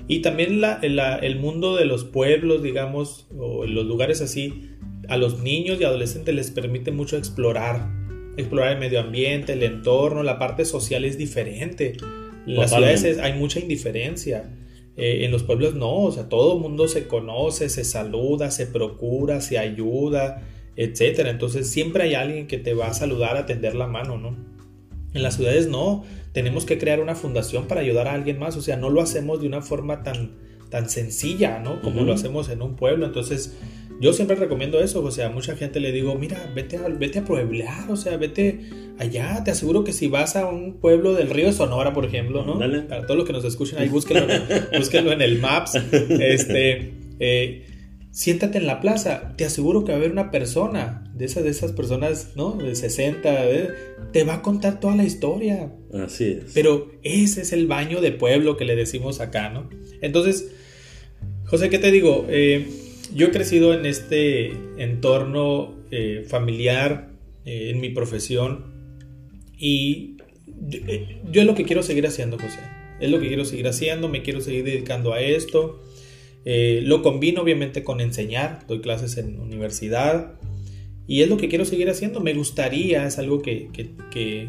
Y 0.08 0.22
también 0.22 0.60
la, 0.60 0.80
el 1.22 1.38
mundo 1.38 1.76
de 1.76 1.84
los 1.84 2.02
pueblos, 2.02 2.64
digamos, 2.64 3.28
o 3.38 3.64
los 3.64 3.86
lugares 3.86 4.20
así, 4.20 4.70
a 5.10 5.16
los 5.16 5.40
niños 5.40 5.80
y 5.80 5.84
adolescentes 5.84 6.32
les 6.34 6.50
permite 6.52 6.92
mucho 6.92 7.16
explorar, 7.16 7.90
explorar 8.36 8.72
el 8.72 8.78
medio 8.78 9.00
ambiente, 9.00 9.54
el 9.54 9.62
entorno, 9.64 10.22
la 10.22 10.38
parte 10.38 10.64
social 10.64 11.04
es 11.04 11.18
diferente. 11.18 11.96
En 12.46 12.56
las 12.56 12.70
ciudades 12.70 13.18
hay 13.18 13.32
mucha 13.32 13.58
indiferencia. 13.58 14.56
Eh, 14.96 15.24
en 15.24 15.32
los 15.32 15.42
pueblos 15.42 15.74
no, 15.74 16.04
o 16.04 16.12
sea, 16.12 16.28
todo 16.28 16.54
el 16.54 16.60
mundo 16.60 16.86
se 16.86 17.08
conoce, 17.08 17.68
se 17.68 17.84
saluda, 17.84 18.52
se 18.52 18.66
procura, 18.66 19.40
se 19.40 19.58
ayuda, 19.58 20.42
etc. 20.76 21.26
Entonces 21.26 21.68
siempre 21.68 22.04
hay 22.04 22.14
alguien 22.14 22.46
que 22.46 22.58
te 22.58 22.72
va 22.72 22.86
a 22.86 22.94
saludar, 22.94 23.36
a 23.36 23.46
tender 23.46 23.74
la 23.74 23.88
mano, 23.88 24.16
¿no? 24.16 24.36
En 25.12 25.24
las 25.24 25.34
ciudades 25.34 25.66
no, 25.66 26.04
tenemos 26.32 26.64
que 26.64 26.78
crear 26.78 27.00
una 27.00 27.16
fundación 27.16 27.66
para 27.66 27.80
ayudar 27.80 28.06
a 28.06 28.14
alguien 28.14 28.38
más, 28.38 28.56
o 28.56 28.62
sea, 28.62 28.76
no 28.76 28.90
lo 28.90 29.00
hacemos 29.00 29.40
de 29.40 29.48
una 29.48 29.60
forma 29.60 30.04
tan, 30.04 30.36
tan 30.70 30.88
sencilla, 30.88 31.58
¿no? 31.58 31.82
Como 31.82 32.02
lo 32.02 32.12
hacemos 32.12 32.48
en 32.48 32.62
un 32.62 32.76
pueblo. 32.76 33.06
Entonces, 33.06 33.56
yo 34.00 34.14
siempre 34.14 34.36
recomiendo 34.36 34.80
eso, 34.80 35.04
o 35.04 35.10
sea, 35.10 35.26
a 35.26 35.30
mucha 35.30 35.56
gente 35.56 35.78
le 35.78 35.92
digo, 35.92 36.14
mira, 36.14 36.50
vete 36.54 36.78
a, 36.78 36.88
vete 36.88 37.18
a 37.18 37.24
pueblear, 37.24 37.90
o 37.90 37.96
sea, 37.96 38.16
vete 38.16 38.60
allá, 38.98 39.44
te 39.44 39.50
aseguro 39.50 39.84
que 39.84 39.92
si 39.92 40.08
vas 40.08 40.36
a 40.36 40.46
un 40.46 40.78
pueblo 40.80 41.12
del 41.12 41.28
río 41.28 41.52
Sonora, 41.52 41.92
por 41.92 42.06
ejemplo, 42.06 42.44
¿no? 42.44 42.58
Para 42.88 43.02
todos 43.02 43.18
los 43.18 43.26
que 43.26 43.34
nos 43.34 43.44
escuchen 43.44 43.78
ahí, 43.78 43.88
búsquenlo, 43.88 44.26
búsquenlo 44.78 45.12
en 45.12 45.20
el 45.20 45.38
Maps, 45.38 45.74
este, 45.74 46.94
eh, 47.18 47.66
siéntate 48.10 48.56
en 48.56 48.66
la 48.66 48.80
plaza, 48.80 49.34
te 49.36 49.44
aseguro 49.44 49.84
que 49.84 49.92
va 49.92 49.98
a 49.98 49.98
haber 49.98 50.12
una 50.12 50.30
persona, 50.30 51.04
de 51.14 51.26
esas, 51.26 51.44
de 51.44 51.50
esas 51.50 51.72
personas, 51.72 52.30
¿no? 52.36 52.52
De 52.52 52.74
60, 52.74 53.38
te 54.12 54.24
va 54.24 54.36
a 54.36 54.42
contar 54.42 54.80
toda 54.80 54.96
la 54.96 55.04
historia. 55.04 55.70
Así 55.92 56.24
es. 56.24 56.52
Pero 56.54 56.90
ese 57.02 57.42
es 57.42 57.52
el 57.52 57.66
baño 57.66 58.00
de 58.00 58.12
pueblo 58.12 58.56
que 58.56 58.64
le 58.64 58.74
decimos 58.74 59.20
acá, 59.20 59.50
¿no? 59.50 59.68
Entonces, 60.00 60.50
José, 61.50 61.68
¿qué 61.68 61.80
te 61.80 61.90
digo? 61.90 62.26
Eh, 62.28 62.68
yo 63.12 63.26
he 63.26 63.30
crecido 63.32 63.74
en 63.74 63.84
este 63.84 64.52
entorno 64.78 65.74
eh, 65.90 66.24
familiar, 66.28 67.10
eh, 67.44 67.70
en 67.70 67.80
mi 67.80 67.88
profesión, 67.90 68.66
y 69.58 70.16
eh, 70.72 71.20
yo, 71.28 71.40
es 71.40 71.46
lo 71.48 71.56
que 71.56 71.64
quiero 71.64 71.82
seguir 71.82 72.06
haciendo, 72.06 72.38
José. 72.38 72.60
Es 73.00 73.10
lo 73.10 73.18
que 73.18 73.26
quiero 73.26 73.44
seguir 73.44 73.66
haciendo, 73.66 74.08
me 74.08 74.22
quiero 74.22 74.40
seguir 74.40 74.62
dedicando 74.62 75.12
a 75.12 75.20
esto. 75.20 75.82
lo 76.44 77.02
combino 77.02 77.42
obviamente 77.42 77.82
con 77.82 78.00
enseñar, 78.00 78.64
doy 78.68 78.80
clases 78.80 79.16
en 79.16 79.40
universidad 79.40 80.38
y 81.08 81.22
es 81.22 81.28
lo 81.28 81.36
que 81.36 81.48
quiero 81.48 81.64
seguir 81.64 81.90
haciendo. 81.90 82.20
Me 82.20 82.34
gustaría, 82.34 83.06
es 83.06 83.18
algo 83.18 83.42
que, 83.42 83.70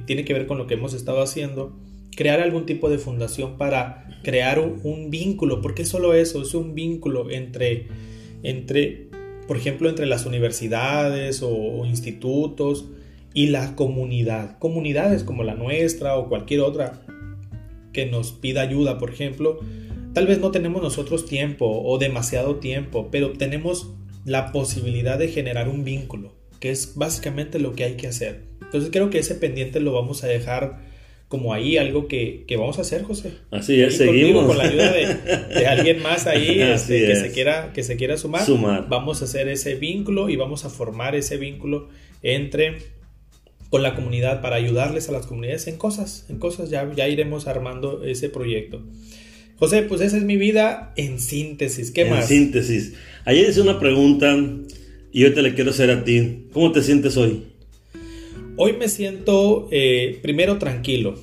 tiene 0.06 0.24
que 0.24 0.34
ver 0.34 0.46
con 0.46 0.60
lo 0.60 0.68
que 0.68 0.76
hemos 0.76 0.94
estado 0.94 1.22
haciendo, 1.22 1.80
crear 2.16 2.40
algún 2.40 2.66
tipo 2.66 2.90
de 2.90 2.98
fundación 2.98 3.58
para 3.58 4.08
crear 4.24 4.60
un 4.60 5.10
vínculo, 5.10 5.62
porque 5.62 5.86
solo 5.86 6.14
eso, 6.14 6.42
es 6.42 6.54
un 6.54 6.76
vínculo 6.76 7.30
entre 7.32 7.88
entre, 8.44 9.08
por 9.48 9.58
ejemplo, 9.58 9.90
entre 9.90 10.06
las 10.06 10.26
universidades 10.26 11.42
o, 11.44 11.86
institutos 11.86 12.86
y 13.34 13.48
la 13.48 13.76
comunidad. 13.76 14.58
Comunidades 14.60 15.24
como 15.24 15.44
la 15.44 15.56
nuestra 15.56 16.18
o 16.18 16.28
cualquier 16.28 16.62
otra 16.62 17.02
que 17.94 18.06
nos 18.06 18.32
pida 18.32 18.62
ayuda, 18.62 18.98
por 18.98 19.12
ejemplo. 19.12 19.60
Tal 20.14 20.28
vez 20.28 20.40
no 20.40 20.52
tenemos 20.52 20.82
nosotros 20.82 21.26
tiempo 21.26 21.82
o 21.84 21.98
demasiado 21.98 22.58
tiempo, 22.58 23.10
pero 23.12 23.34
tenemos 23.34 23.94
la 24.26 24.52
posibilidad 24.52 25.18
de 25.18 25.30
generar 25.30 25.70
un 25.70 25.84
vínculo, 25.84 26.36
que 26.60 26.70
es 26.70 26.96
básicamente 26.96 27.60
lo 27.60 27.74
que 27.74 27.86
hay 27.86 27.96
que 27.96 28.08
hacer. 28.08 28.44
Entonces 28.62 28.90
creo 28.92 29.10
que 29.10 29.20
ese 29.20 29.36
pendiente 29.36 29.80
lo 29.80 29.94
vamos 29.94 30.24
a 30.24 30.28
dejar 30.28 30.91
como 31.32 31.54
ahí 31.54 31.78
algo 31.78 32.10
que, 32.10 32.44
vamos 32.60 32.78
a 32.78 32.82
hacer, 32.82 33.04
José. 33.04 33.32
Así 33.52 33.82
es, 33.82 33.96
seguimos. 33.96 34.48
Con 34.48 34.58
la 34.58 34.66
ayuda 34.66 34.92
de, 34.92 35.66
alguien 35.66 36.04
más 36.04 36.28
ahí 36.28 36.60
este, 36.62 37.08
que, 37.08 37.16
se 37.16 37.32
quiera, 37.32 37.72
que 37.72 37.84
se 37.84 37.96
quiera 37.96 38.18
sumar, 38.18 38.46
sumar. 38.46 38.90
Vamos 38.90 39.22
a 39.22 39.26
hacer 39.26 39.48
ese 39.48 39.76
vínculo 39.76 40.28
y 40.28 40.36
vamos 40.36 40.66
a 40.66 40.70
formar 40.70 41.16
ese 41.16 41.38
vínculo 41.38 41.88
entre 42.22 42.80
con 43.70 43.82
la 43.82 43.96
comunidad 43.96 44.42
para 44.42 44.58
ayudarles 44.58 45.08
a 45.08 45.14
las 45.14 45.26
comunidades 45.26 45.68
en 45.68 45.78
cosas, 45.78 46.26
en 46.28 46.38
cosas 46.38 46.70
ya, 46.70 46.92
ya 46.94 47.08
iremos 47.08 47.48
armando 47.48 48.04
ese 48.04 48.28
proyecto. 48.28 48.82
José, 49.56 49.84
pues 49.84 50.02
esa 50.02 50.18
es 50.18 50.24
mi 50.24 50.36
vida 50.36 50.92
en 50.98 51.18
síntesis. 51.18 51.92
¿Qué 51.92 52.04
más? 52.04 52.30
En 52.30 52.40
síntesis. 52.40 52.96
Ayer 53.24 53.50
hice 53.50 53.62
una 53.62 53.80
pregunta 53.80 54.38
y 55.14 55.24
hoy 55.24 55.34
te 55.34 55.42
la 55.42 55.56
quiero 55.56 55.70
hacer 55.70 55.92
a 55.92 56.04
ti. 56.04 56.48
¿Cómo 56.52 56.74
te 56.74 56.82
sientes 56.82 57.16
hoy? 57.16 57.51
Hoy 58.64 58.74
me 58.74 58.90
siento 58.90 59.68
eh, 59.72 60.20
primero 60.22 60.60
tranquilo. 60.60 61.16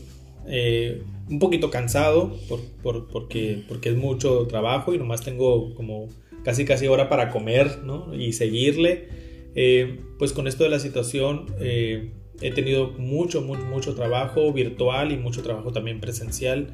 Eh, 0.49 1.05
un 1.31 1.39
poquito 1.39 1.71
cansado 1.71 2.37
por, 2.49 3.07
porque, 3.07 3.63
porque 3.69 3.91
es 3.91 3.97
mucho 3.97 4.49
trabajo 4.49 4.93
y 4.93 4.99
nomás 4.99 5.23
tengo 5.23 5.73
como 5.77 6.09
casi 6.43 6.65
casi 6.65 6.89
hora 6.89 7.09
para 7.09 7.31
comer 7.31 7.85
¿no? 7.85 8.13
y 8.13 8.33
seguirle. 8.33 9.07
Eh, 9.55 10.01
pues 10.19 10.33
con 10.33 10.49
esto 10.49 10.65
de 10.65 10.71
la 10.71 10.81
situación 10.81 11.47
he 11.61 12.51
tenido 12.57 12.89
mucho, 12.99 13.41
mucho, 13.41 13.63
mucho 13.67 13.95
trabajo 13.95 14.53
virtual 14.53 15.13
y 15.13 15.17
mucho 15.17 15.41
trabajo 15.45 15.71
también 15.71 16.01
presencial. 16.01 16.73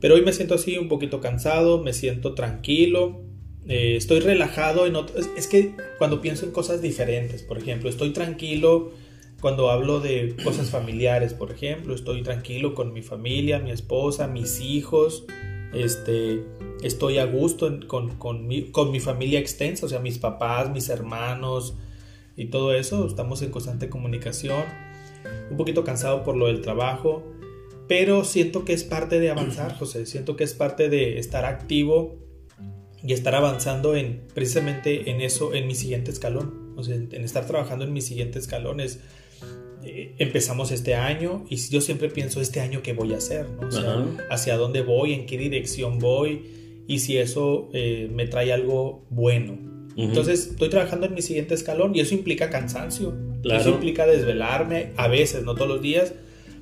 Pero 0.00 0.14
hoy 0.14 0.22
me 0.22 0.32
siento 0.32 0.54
así 0.54 0.78
un 0.78 0.88
poquito 0.88 1.20
cansado, 1.20 1.82
me 1.82 1.92
siento 1.92 2.32
tranquilo, 2.32 3.20
estoy 3.66 4.20
relajado 4.20 4.86
en 4.86 4.96
otro, 4.96 5.20
es, 5.36 5.46
que 5.46 5.74
cuando 5.98 6.22
pienso 6.22 6.46
en 6.46 6.52
cosas 6.52 6.80
diferentes, 6.80 7.42
por 7.42 7.58
ejemplo, 7.58 7.90
estoy 7.90 8.14
tranquilo 8.14 8.92
cuando 9.40 9.70
hablo 9.70 10.00
de 10.00 10.36
cosas 10.44 10.70
familiares, 10.70 11.34
por 11.34 11.50
ejemplo, 11.50 11.94
estoy 11.94 12.22
tranquilo 12.22 12.74
con 12.74 12.92
mi 12.92 13.02
familia, 13.02 13.58
mi 13.58 13.70
esposa, 13.70 14.26
mis 14.28 14.60
hijos, 14.60 15.24
este, 15.72 16.44
estoy 16.82 17.18
a 17.18 17.24
gusto 17.24 17.80
con, 17.86 18.16
con, 18.16 18.46
mi, 18.46 18.70
con 18.70 18.90
mi 18.90 19.00
familia 19.00 19.38
extensa, 19.38 19.86
o 19.86 19.88
sea, 19.88 20.00
mis 20.00 20.18
papás, 20.18 20.70
mis 20.70 20.88
hermanos 20.88 21.76
y 22.36 22.46
todo 22.46 22.74
eso, 22.74 23.06
estamos 23.06 23.42
en 23.42 23.50
constante 23.50 23.88
comunicación, 23.88 24.64
un 25.50 25.56
poquito 25.56 25.84
cansado 25.84 26.22
por 26.22 26.36
lo 26.36 26.46
del 26.46 26.60
trabajo, 26.60 27.24
pero 27.88 28.24
siento 28.24 28.64
que 28.64 28.72
es 28.72 28.84
parte 28.84 29.20
de 29.20 29.30
avanzar, 29.30 29.76
José, 29.76 30.06
siento 30.06 30.36
que 30.36 30.44
es 30.44 30.54
parte 30.54 30.88
de 30.88 31.18
estar 31.18 31.44
activo 31.44 32.18
y 33.02 33.12
estar 33.14 33.34
avanzando 33.34 33.96
en 33.96 34.26
precisamente 34.34 35.10
en 35.10 35.20
eso, 35.20 35.54
en 35.54 35.66
mi 35.66 35.74
siguiente 35.74 36.10
escalón, 36.10 36.74
o 36.76 36.82
sea, 36.82 36.94
en 36.94 37.24
estar 37.24 37.46
trabajando 37.46 37.84
en 37.84 37.92
mis 37.92 38.06
siguientes 38.06 38.44
escalones. 38.44 39.00
Eh, 39.82 40.14
empezamos 40.18 40.72
este 40.72 40.94
año 40.94 41.44
y 41.48 41.56
yo 41.56 41.80
siempre 41.80 42.08
pienso 42.08 42.40
este 42.40 42.60
año 42.60 42.82
qué 42.82 42.92
voy 42.92 43.14
a 43.14 43.16
hacer, 43.16 43.48
¿no? 43.48 43.68
o 43.68 43.70
sea, 43.70 44.04
hacia 44.30 44.56
dónde 44.56 44.82
voy, 44.82 45.14
en 45.14 45.26
qué 45.26 45.38
dirección 45.38 45.98
voy 45.98 46.42
y 46.86 46.98
si 46.98 47.16
eso 47.18 47.70
eh, 47.72 48.10
me 48.12 48.26
trae 48.26 48.52
algo 48.52 49.06
bueno. 49.10 49.58
Entonces 49.96 50.48
estoy 50.48 50.70
trabajando 50.70 51.06
en 51.06 51.14
mi 51.14 51.22
siguiente 51.22 51.54
escalón 51.54 51.94
y 51.94 52.00
eso 52.00 52.14
implica 52.14 52.48
cansancio, 52.48 53.14
eso 53.44 53.70
implica 53.70 54.06
desvelarme 54.06 54.92
a 54.96 55.08
veces, 55.08 55.44
no 55.44 55.54
todos 55.54 55.68
los 55.68 55.82
días, 55.82 56.14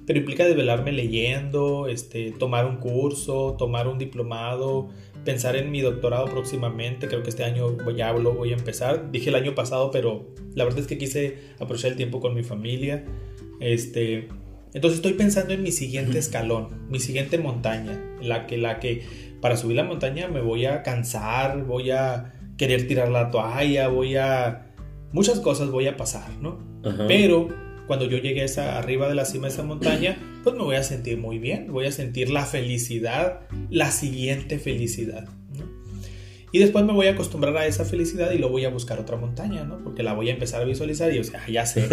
pero 0.07 0.19
implica 0.19 0.45
desvelarme 0.45 0.91
leyendo, 0.93 1.87
este, 1.87 2.33
tomar 2.33 2.67
un 2.67 2.77
curso, 2.77 3.57
tomar 3.59 3.87
un 3.87 3.99
diplomado, 3.99 4.89
pensar 5.25 5.57
en 5.57 5.71
mi 5.71 5.81
doctorado 5.81 6.27
próximamente. 6.27 7.09
Creo 7.09 7.23
que 7.23 7.31
este 7.31 7.45
año 7.45 7.77
ya 7.97 8.13
lo 8.13 8.33
voy 8.35 8.53
a 8.53 8.57
empezar. 8.57 9.11
Dije 9.11 9.31
el 9.31 9.37
año 9.37 9.55
pasado, 9.55 9.91
pero 9.91 10.29
la 10.55 10.65
verdad 10.65 10.81
es 10.81 10.87
que 10.87 10.99
quise 10.99 11.39
aprovechar 11.59 11.93
el 11.93 11.97
tiempo 11.97 12.21
con 12.21 12.35
mi 12.35 12.43
familia. 12.43 13.05
Este, 13.61 14.29
entonces 14.75 14.99
estoy 14.99 15.15
pensando 15.15 15.55
en 15.55 15.63
mi 15.63 15.73
siguiente 15.73 16.19
escalón, 16.19 16.87
mi 16.89 17.01
siguiente 17.01 17.39
montaña, 17.39 17.99
la 18.21 18.47
que, 18.47 18.59
la 18.59 18.81
que 18.81 19.03
para 19.41 19.57
subir 19.57 19.77
la 19.77 19.85
montaña 19.85 20.29
me 20.29 20.41
voy 20.41 20.67
a 20.67 20.83
cansar, 20.83 21.65
voy 21.65 21.91
a 21.91 22.35
querer 22.57 22.87
tirar 22.87 23.09
la 23.09 23.31
toalla, 23.31 23.89
voy 23.89 24.17
a... 24.17 24.73
Muchas 25.13 25.41
cosas 25.41 25.71
voy 25.71 25.87
a 25.87 25.97
pasar, 25.97 26.31
¿no? 26.41 26.59
Pero 27.07 27.49
cuando 27.87 28.05
yo 28.05 28.19
llegue 28.19 28.43
a 28.43 28.45
esa, 28.45 28.79
arriba 28.79 29.09
de 29.09 29.15
la 29.15 29.25
cima 29.25 29.47
de 29.47 29.55
esa 29.55 29.63
montaña, 29.63 30.19
pues 30.49 30.59
me 30.59 30.65
voy 30.65 30.77
a 30.77 30.83
sentir 30.83 31.19
muy 31.19 31.39
bien, 31.39 31.71
voy 31.73 31.85
a 31.85 31.93
sentir 31.93 32.31
la 32.31 32.47
felicidad, 32.47 33.41
la 33.69 33.91
siguiente 33.91 34.59
felicidad. 34.59 35.29
Y 36.51 36.61
después 36.61 36.83
me 36.87 36.95
voy 36.95 37.09
a 37.09 37.11
acostumbrar 37.11 37.55
a 37.59 37.67
esa 37.67 37.85
felicidad 37.85 38.31
y 38.33 38.39
lo 38.39 38.49
voy 38.49 38.65
a 38.65 38.71
buscar 38.71 38.99
otra 38.99 39.19
montaña, 39.19 39.65
¿no? 39.65 39.85
Porque 39.85 40.03
la 40.03 40.15
voy 40.15 40.31
a 40.31 40.33
empezar 40.33 40.63
a 40.63 40.65
visualizar 40.65 41.13
y, 41.13 41.19
o 41.19 41.25
sea, 41.25 41.47
ya 41.47 41.67
sé, 41.67 41.87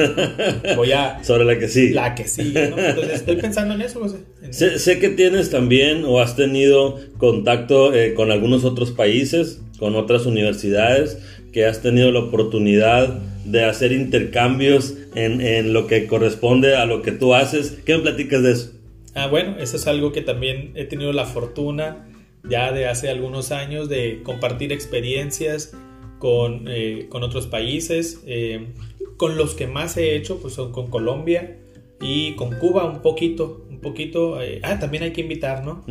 voy 0.78 0.94
a... 0.94 1.22
Sobre 1.26 1.44
la 1.44 1.60
que 1.60 1.68
sí. 1.68 1.90
La 1.90 2.16
que 2.16 2.26
sí, 2.26 2.54
¿no? 2.54 2.78
Entonces 2.80 3.16
estoy 3.16 3.36
pensando 3.36 3.74
en 3.74 3.82
eso, 3.82 4.00
José. 4.00 4.20
sé, 4.52 4.80
sé, 4.80 5.00
que 5.00 5.10
tienes 5.10 5.50
también 5.50 6.06
o 6.06 6.22
has 6.22 6.38
tenido 6.38 6.98
contacto 7.18 7.94
eh, 7.94 8.14
con 8.14 8.32
algunos 8.32 8.64
otros 8.64 8.92
países, 8.92 9.60
con 9.78 9.96
otras 9.98 10.26
universidades, 10.26 11.18
que 11.56 11.66
has 11.66 11.82
tenido 11.82 12.12
la 12.12 12.20
oportunidad 12.20 13.08
de 13.46 13.64
hacer 13.64 13.94
intercambios 13.94 14.98
en, 15.16 15.72
lo 15.72 15.88
que 15.88 16.06
corresponde 16.06 16.76
a 16.76 16.86
lo 16.86 17.02
que 17.02 17.14
tú 17.14 17.34
haces. 17.34 17.80
¿Qué 17.86 17.96
me 17.96 18.04
platicas 18.04 18.44
de 18.44 18.52
eso? 18.52 18.74
Ah, 19.14 19.28
bueno, 19.28 19.56
eso 19.58 19.78
es 19.78 19.88
algo 19.88 20.12
que 20.12 20.20
también 20.20 20.74
he 20.76 20.84
tenido 20.84 21.14
la 21.14 21.24
fortuna 21.24 22.10
ya 22.44 22.74
de 22.74 22.88
hace 22.88 23.08
algunos 23.08 23.54
años 23.54 23.88
de 23.88 24.20
compartir 24.22 24.74
experiencias 24.74 25.72
con, 26.20 26.66
eh, 26.68 27.08
otros 27.10 27.48
países. 27.48 28.22
Eh, 28.28 28.74
con 29.16 29.38
los 29.38 29.56
que 29.56 29.66
más 29.66 29.96
he 29.96 30.18
hecho 30.18 30.42
pues 30.42 30.56
son 30.56 30.74
con 30.74 30.88
Colombia 30.88 31.56
y 32.02 32.34
con 32.34 32.54
Cuba 32.60 32.84
un 32.84 33.02
poquito, 33.02 33.66
un 33.70 33.80
poquito. 33.80 34.42
Eh, 34.42 34.60
ah, 34.62 34.78
también 34.78 35.04
hay 35.04 35.14
que 35.14 35.22
invitar, 35.22 35.64
¿no? 35.64 35.86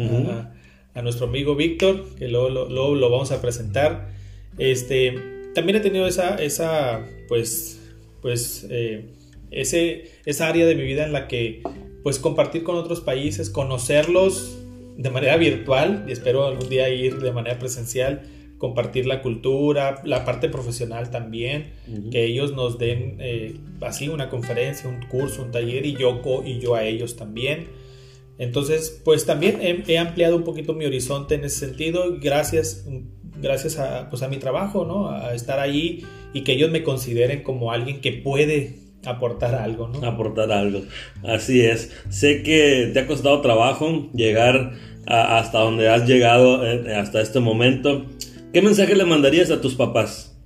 a, 0.95 1.01
nuestro 1.01 1.27
amigo 1.27 1.57
Víctor, 1.57 2.05
que 2.19 2.29
luego 2.29 2.51
lo, 2.51 2.95
lo, 2.95 3.11
vamos 3.11 3.33
a 3.33 3.41
presentar. 3.41 4.13
Este, 4.59 5.34
también 5.55 5.77
he 5.77 5.81
tenido 5.81 6.07
esa, 6.07 6.37
esa 6.37 7.07
pues, 7.29 7.81
pues, 8.21 8.67
eh, 8.71 9.07
ese, 9.51 10.11
esa 10.25 10.49
área 10.49 10.67
de 10.67 10.75
mi 10.75 10.83
vida 10.83 11.05
en 11.05 11.13
la 11.13 11.29
que, 11.29 11.63
pues, 12.03 12.19
compartir 12.19 12.65
con 12.65 12.77
otros 12.77 13.01
países, 13.01 13.51
conocerlos 13.51 14.59
de 14.97 15.11
manera 15.11 15.37
virtual 15.37 16.05
y 16.09 16.13
espero 16.13 16.47
algún 16.47 16.69
día 16.69 16.89
ir 16.89 17.19
de 17.19 17.33
manera 17.33 17.59
presencial, 17.59 18.23
compartir 18.59 19.07
la 19.07 19.23
cultura, 19.23 20.01
la 20.05 20.25
parte 20.25 20.49
profesional 20.49 21.11
también, 21.11 21.73
que 22.11 22.25
ellos 22.25 22.53
nos 22.53 22.79
den 22.79 23.19
eh, 23.21 23.57
así 23.81 24.09
una 24.09 24.31
conferencia, 24.31 24.89
un 24.89 25.03
curso, 25.07 25.43
un 25.43 25.51
taller 25.51 25.85
y 25.85 25.97
yo, 25.97 26.23
y 26.45 26.61
yo 26.61 26.75
a 26.75 26.85
ellos 26.85 27.17
también. 27.17 27.69
Entonces, 28.39 29.01
pues 29.05 29.27
también 29.27 29.61
he, 29.61 29.85
he 29.93 29.99
ampliado 29.99 30.37
un 30.37 30.45
poquito 30.45 30.73
mi 30.73 30.87
horizonte 30.87 31.35
en 31.35 31.45
ese 31.45 31.67
sentido, 31.67 32.17
gracias 32.21 32.87
gracias 33.45 33.79
a, 33.79 34.11
pues 34.11 34.23
a 34.23 34.29
mi 34.29 34.39
trabajo, 34.39 34.85
¿no? 34.85 35.11
A 35.11 35.35
estar 35.35 35.61
ahí 35.61 36.05
y 36.33 36.43
que 36.43 36.53
ellos 36.53 36.71
me 36.71 36.83
consideren 36.83 37.43
como 37.43 37.71
alguien 37.71 38.01
que 38.01 38.13
puede 38.13 38.79
aportar 39.05 39.55
algo, 39.55 39.89
¿no? 39.89 40.05
Aportar 40.07 40.51
algo. 40.51 40.83
Así 41.23 41.61
es. 41.61 41.93
Sé 42.09 42.43
que 42.43 42.91
te 42.93 43.01
ha 43.01 43.07
costado 43.07 43.41
trabajo 43.41 44.11
llegar 44.15 44.73
hasta 45.07 45.61
donde 45.61 45.89
has 45.89 46.09
llegado 46.09 46.67
eh, 46.67 46.95
hasta 46.97 47.21
este 47.21 47.41
momento. 47.41 48.07
¿Qué 48.53 48.63
mensaje 48.63 48.95
le 48.95 49.05
mandarías 49.05 49.51
a 49.51 49.61
tus 49.61 49.75
papás? 49.75 50.37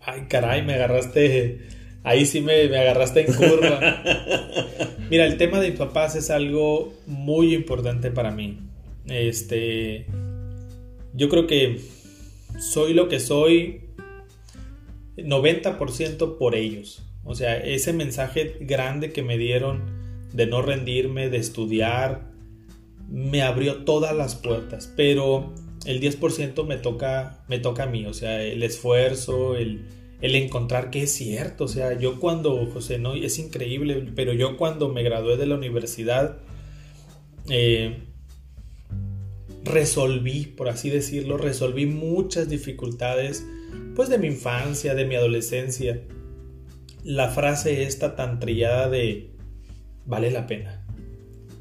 Ay, 0.00 0.26
caray, 0.28 0.62
me 0.62 0.74
agarraste. 0.74 1.66
Ahí 2.04 2.26
sí 2.26 2.40
me, 2.40 2.68
me 2.68 2.78
agarraste 2.78 3.26
en 3.26 3.34
curva. 3.34 3.80
Mira, 5.10 5.24
el 5.24 5.36
tema 5.36 5.60
de 5.60 5.70
mis 5.70 5.78
papás 5.78 6.16
es 6.16 6.30
algo 6.30 6.92
muy 7.06 7.54
importante 7.54 8.10
para 8.10 8.30
mí. 8.30 8.58
Este. 9.06 10.06
Yo 11.14 11.28
creo 11.28 11.46
que 11.46 11.80
soy 12.58 12.92
lo 12.92 13.08
que 13.08 13.20
soy 13.20 13.88
90% 15.16 16.38
por 16.38 16.54
ellos. 16.54 17.02
O 17.24 17.34
sea, 17.34 17.56
ese 17.58 17.92
mensaje 17.92 18.56
grande 18.60 19.12
que 19.12 19.22
me 19.22 19.38
dieron 19.38 19.82
de 20.32 20.46
no 20.46 20.62
rendirme, 20.62 21.28
de 21.28 21.38
estudiar, 21.38 22.30
me 23.08 23.42
abrió 23.42 23.84
todas 23.84 24.14
las 24.16 24.34
puertas. 24.34 24.92
Pero 24.96 25.52
el 25.84 26.00
10% 26.00 26.66
me 26.66 26.76
toca, 26.76 27.44
me 27.48 27.58
toca 27.58 27.84
a 27.84 27.86
mí. 27.86 28.06
O 28.06 28.14
sea, 28.14 28.42
el 28.42 28.62
esfuerzo, 28.62 29.56
el, 29.56 29.84
encontrar 30.20 30.90
que 30.90 31.02
es 31.02 31.12
cierto. 31.12 31.64
O 31.64 31.68
sea, 31.68 31.98
yo 31.98 32.18
cuando, 32.20 32.66
José, 32.66 32.98
no, 32.98 33.14
es 33.14 33.38
increíble, 33.38 34.06
pero 34.14 34.32
yo 34.32 34.56
cuando 34.56 34.88
me 34.88 35.02
gradué 35.02 35.36
de 35.36 35.46
la 35.46 35.54
universidad, 35.54 36.38
eh, 37.50 38.07
resolví, 39.64 40.46
por 40.46 40.68
así 40.68 40.90
decirlo, 40.90 41.36
resolví 41.36 41.86
muchas 41.86 42.48
dificultades, 42.48 43.46
pues 43.94 44.08
de 44.08 44.18
mi 44.18 44.28
infancia, 44.28 44.94
de 44.94 45.04
mi 45.04 45.14
adolescencia. 45.14 46.00
La 47.04 47.28
frase 47.30 47.82
esta 47.82 48.16
tan 48.16 48.38
trillada 48.38 48.88
de 48.88 49.30
vale 50.06 50.30
la 50.30 50.46
pena. 50.46 50.84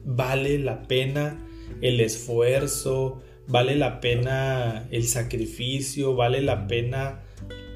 Vale 0.05 0.57
la 0.59 0.83
pena 0.83 1.37
el 1.81 1.99
esfuerzo, 1.99 3.21
vale 3.47 3.75
la 3.75 3.99
pena 3.99 4.87
el 4.91 5.05
sacrificio, 5.05 6.15
vale 6.15 6.41
la 6.41 6.67
pena 6.67 7.23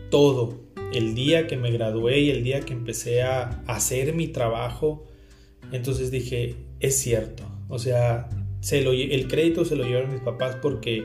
todo. 0.09 0.61
El 0.93 1.15
día 1.15 1.47
que 1.47 1.57
me 1.57 1.71
gradué 1.71 2.19
y 2.19 2.31
el 2.31 2.43
día 2.43 2.61
que 2.61 2.73
empecé 2.73 3.21
a 3.23 3.63
hacer 3.67 4.13
mi 4.13 4.27
trabajo, 4.27 5.07
entonces 5.71 6.11
dije, 6.11 6.55
es 6.79 6.97
cierto. 6.97 7.43
O 7.69 7.79
sea, 7.79 8.27
el 8.69 9.27
crédito 9.27 9.65
se 9.65 9.75
lo 9.75 9.83
llevaron 9.83 10.11
mis 10.11 10.21
papás 10.21 10.57
porque 10.61 11.03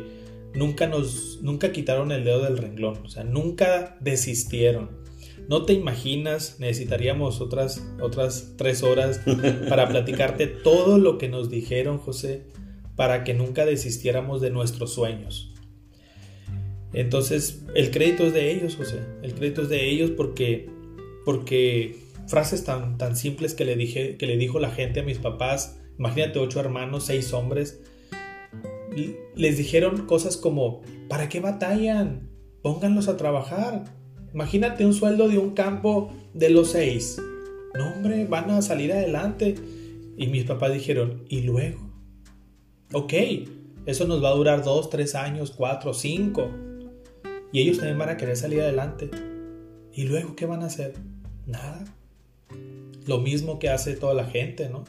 nunca 0.54 0.86
nos, 0.86 1.40
nunca 1.42 1.72
quitaron 1.72 2.12
el 2.12 2.24
dedo 2.24 2.42
del 2.42 2.58
renglón, 2.58 2.98
o 3.04 3.08
sea, 3.08 3.24
nunca 3.24 3.96
desistieron. 4.00 5.04
No 5.48 5.64
te 5.64 5.74
imaginas, 5.74 6.56
necesitaríamos 6.58 7.40
otras, 7.40 7.86
otras 8.00 8.54
tres 8.56 8.82
horas 8.82 9.20
para 9.68 9.88
platicarte 9.88 10.46
todo 10.46 10.98
lo 10.98 11.18
que 11.18 11.28
nos 11.28 11.50
dijeron, 11.50 11.98
José, 11.98 12.44
para 12.96 13.22
que 13.22 13.34
nunca 13.34 13.64
desistiéramos 13.64 14.40
de 14.40 14.50
nuestros 14.50 14.92
sueños. 14.92 15.52
Entonces, 16.92 17.62
el 17.74 17.90
crédito 17.90 18.26
es 18.26 18.32
de 18.32 18.50
ellos, 18.50 18.74
José. 18.76 19.00
El 19.22 19.34
crédito 19.34 19.62
es 19.62 19.68
de 19.68 19.88
ellos 19.88 20.10
porque, 20.12 20.68
porque 21.24 21.98
frases 22.26 22.64
tan, 22.64 22.96
tan 22.96 23.16
simples 23.16 23.54
que 23.54 23.64
le, 23.64 23.76
dije, 23.76 24.16
que 24.16 24.26
le 24.26 24.36
dijo 24.38 24.58
la 24.58 24.70
gente 24.70 25.00
a 25.00 25.02
mis 25.02 25.18
papás 25.18 25.78
imagínate 25.98 26.38
ocho 26.38 26.60
hermanos, 26.60 27.04
seis 27.04 27.32
hombres, 27.32 27.80
les 29.34 29.58
dijeron 29.58 30.06
cosas 30.06 30.36
como, 30.36 30.82
¿para 31.08 31.28
qué 31.28 31.40
batallan? 31.40 32.30
Pónganlos 32.62 33.08
a 33.08 33.16
trabajar. 33.16 33.84
Imagínate 34.32 34.84
un 34.84 34.94
sueldo 34.94 35.28
de 35.28 35.38
un 35.38 35.50
campo 35.50 36.10
de 36.34 36.50
los 36.50 36.70
seis. 36.70 37.20
No, 37.74 37.92
hombre, 37.92 38.26
van 38.26 38.50
a 38.50 38.62
salir 38.62 38.92
adelante. 38.92 39.54
Y 40.16 40.26
mis 40.28 40.44
papás 40.44 40.72
dijeron, 40.72 41.24
¿y 41.28 41.42
luego? 41.42 41.92
Ok, 42.92 43.12
eso 43.84 44.06
nos 44.06 44.22
va 44.22 44.30
a 44.30 44.34
durar 44.34 44.64
dos, 44.64 44.88
tres 44.88 45.14
años, 45.14 45.52
cuatro, 45.54 45.92
cinco. 45.92 46.50
Y 47.52 47.60
ellos 47.60 47.78
también 47.78 47.98
van 47.98 48.08
a 48.08 48.16
querer 48.16 48.36
salir 48.36 48.62
adelante. 48.62 49.10
¿Y 49.92 50.04
luego 50.04 50.34
qué 50.36 50.46
van 50.46 50.62
a 50.62 50.66
hacer? 50.66 50.94
Nada. 51.46 51.84
Lo 53.06 53.18
mismo 53.18 53.58
que 53.58 53.68
hace 53.68 53.94
toda 53.94 54.14
la 54.14 54.24
gente, 54.24 54.68
¿no? 54.68 54.84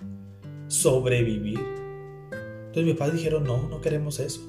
Sobrevivir. 0.67 1.59
Entonces 2.67 2.85
mis 2.85 2.95
padres 2.95 3.17
dijeron, 3.17 3.43
no, 3.43 3.67
no 3.69 3.81
queremos 3.81 4.19
eso. 4.19 4.47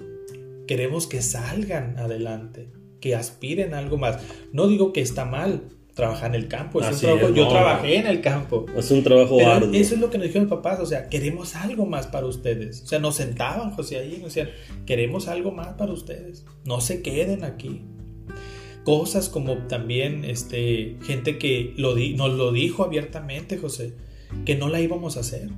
Queremos 0.67 1.07
que 1.07 1.23
salgan 1.23 1.99
adelante, 1.99 2.71
que 3.01 3.15
aspiren 3.15 3.75
a 3.75 3.79
algo 3.79 3.97
más. 3.97 4.19
No 4.53 4.69
digo 4.69 4.93
que 4.93 5.01
está 5.01 5.25
mal 5.25 5.63
trabajar 5.95 6.35
en 6.35 6.43
el 6.43 6.49
campo. 6.49 6.81
Es 6.81 6.91
un 6.91 7.01
trabajo, 7.01 7.35
yo 7.35 7.49
trabajé 7.49 7.97
en 7.97 8.07
el 8.07 8.21
campo. 8.21 8.67
Es 8.77 8.91
un 8.91 9.03
trabajo 9.03 9.41
arduo. 9.47 9.73
Eso 9.73 9.95
es 9.95 10.01
lo 10.01 10.11
que 10.11 10.19
nos 10.19 10.27
dijeron 10.27 10.45
mis 10.45 10.55
papás. 10.55 10.79
O 10.81 10.87
sea, 10.87 11.09
queremos 11.09 11.57
algo 11.57 11.87
más 11.87 12.07
para 12.07 12.27
ustedes. 12.27 12.83
O 12.83 12.87
sea, 12.87 12.99
nos 12.99 13.17
sentaban, 13.17 13.71
José, 13.71 13.99
ahí. 13.99 14.23
O 14.25 14.31
sea, 14.31 14.49
queremos 14.87 15.27
algo 15.29 15.51
más 15.51 15.69
para 15.75 15.93
ustedes. 15.93 16.45
No 16.65 16.81
se 16.81 17.03
queden 17.03 17.45
aquí 17.45 17.83
cosas 18.89 19.29
como 19.29 19.59
también 19.67 20.25
este, 20.25 20.97
gente 21.03 21.37
que 21.37 21.75
lo 21.77 21.95
nos 21.95 22.33
lo 22.33 22.53
dijo 22.53 22.85
abiertamente, 22.85 23.59
José, 23.59 23.93
que 24.47 24.55
no 24.55 24.71
la 24.71 24.81
íbamos 24.81 25.19
a 25.19 25.21
hacer. 25.21 25.51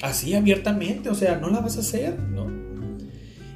Así 0.00 0.34
abiertamente, 0.34 1.10
o 1.10 1.14
sea, 1.14 1.36
no 1.36 1.50
la 1.50 1.60
vas 1.60 1.76
a 1.76 1.80
hacer, 1.80 2.18
¿no? 2.18 2.46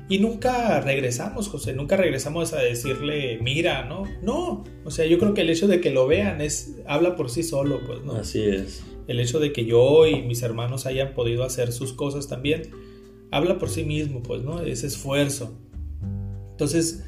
Y 0.09 0.19
nunca 0.19 0.81
regresamos, 0.81 1.49
José, 1.49 1.73
nunca 1.73 1.97
regresamos 1.97 2.53
a 2.53 2.59
decirle, 2.59 3.39
mira, 3.41 3.85
¿no? 3.85 4.05
No, 4.23 4.65
o 4.85 4.91
sea, 4.91 5.07
yo 5.07 5.19
creo 5.19 5.33
que 5.33 5.41
el 5.41 5.51
hecho 5.51 5.69
de 5.69 5.81
que 5.81 5.91
lo 5.91 6.07
vean 6.07 6.41
es, 6.41 6.77
habla 6.87 7.17
por 7.17 7.31
sí 7.31 7.43
solo, 7.43 7.81
pues, 7.87 8.03
¿no? 8.03 8.17
Así 8.17 8.43
es. 8.43 8.83
El 9.07 9.21
hecho 9.21 9.41
de 9.41 9.53
que 9.53 9.65
yo 9.65 10.07
y 10.07 10.23
mis 10.23 10.43
hermanos 10.43 10.87
hayan 10.87 11.15
podido 11.15 11.45
hacer 11.45 11.73
sus 11.73 11.93
cosas 11.93 12.29
también, 12.29 12.71
habla 13.31 13.59
por 13.59 13.71
sí 13.71 13.85
mismo, 13.85 14.23
pues, 14.23 14.43
¿no? 14.43 14.61
Ese 14.61 14.89
esfuerzo. 14.89 15.59
Entonces, 16.51 17.05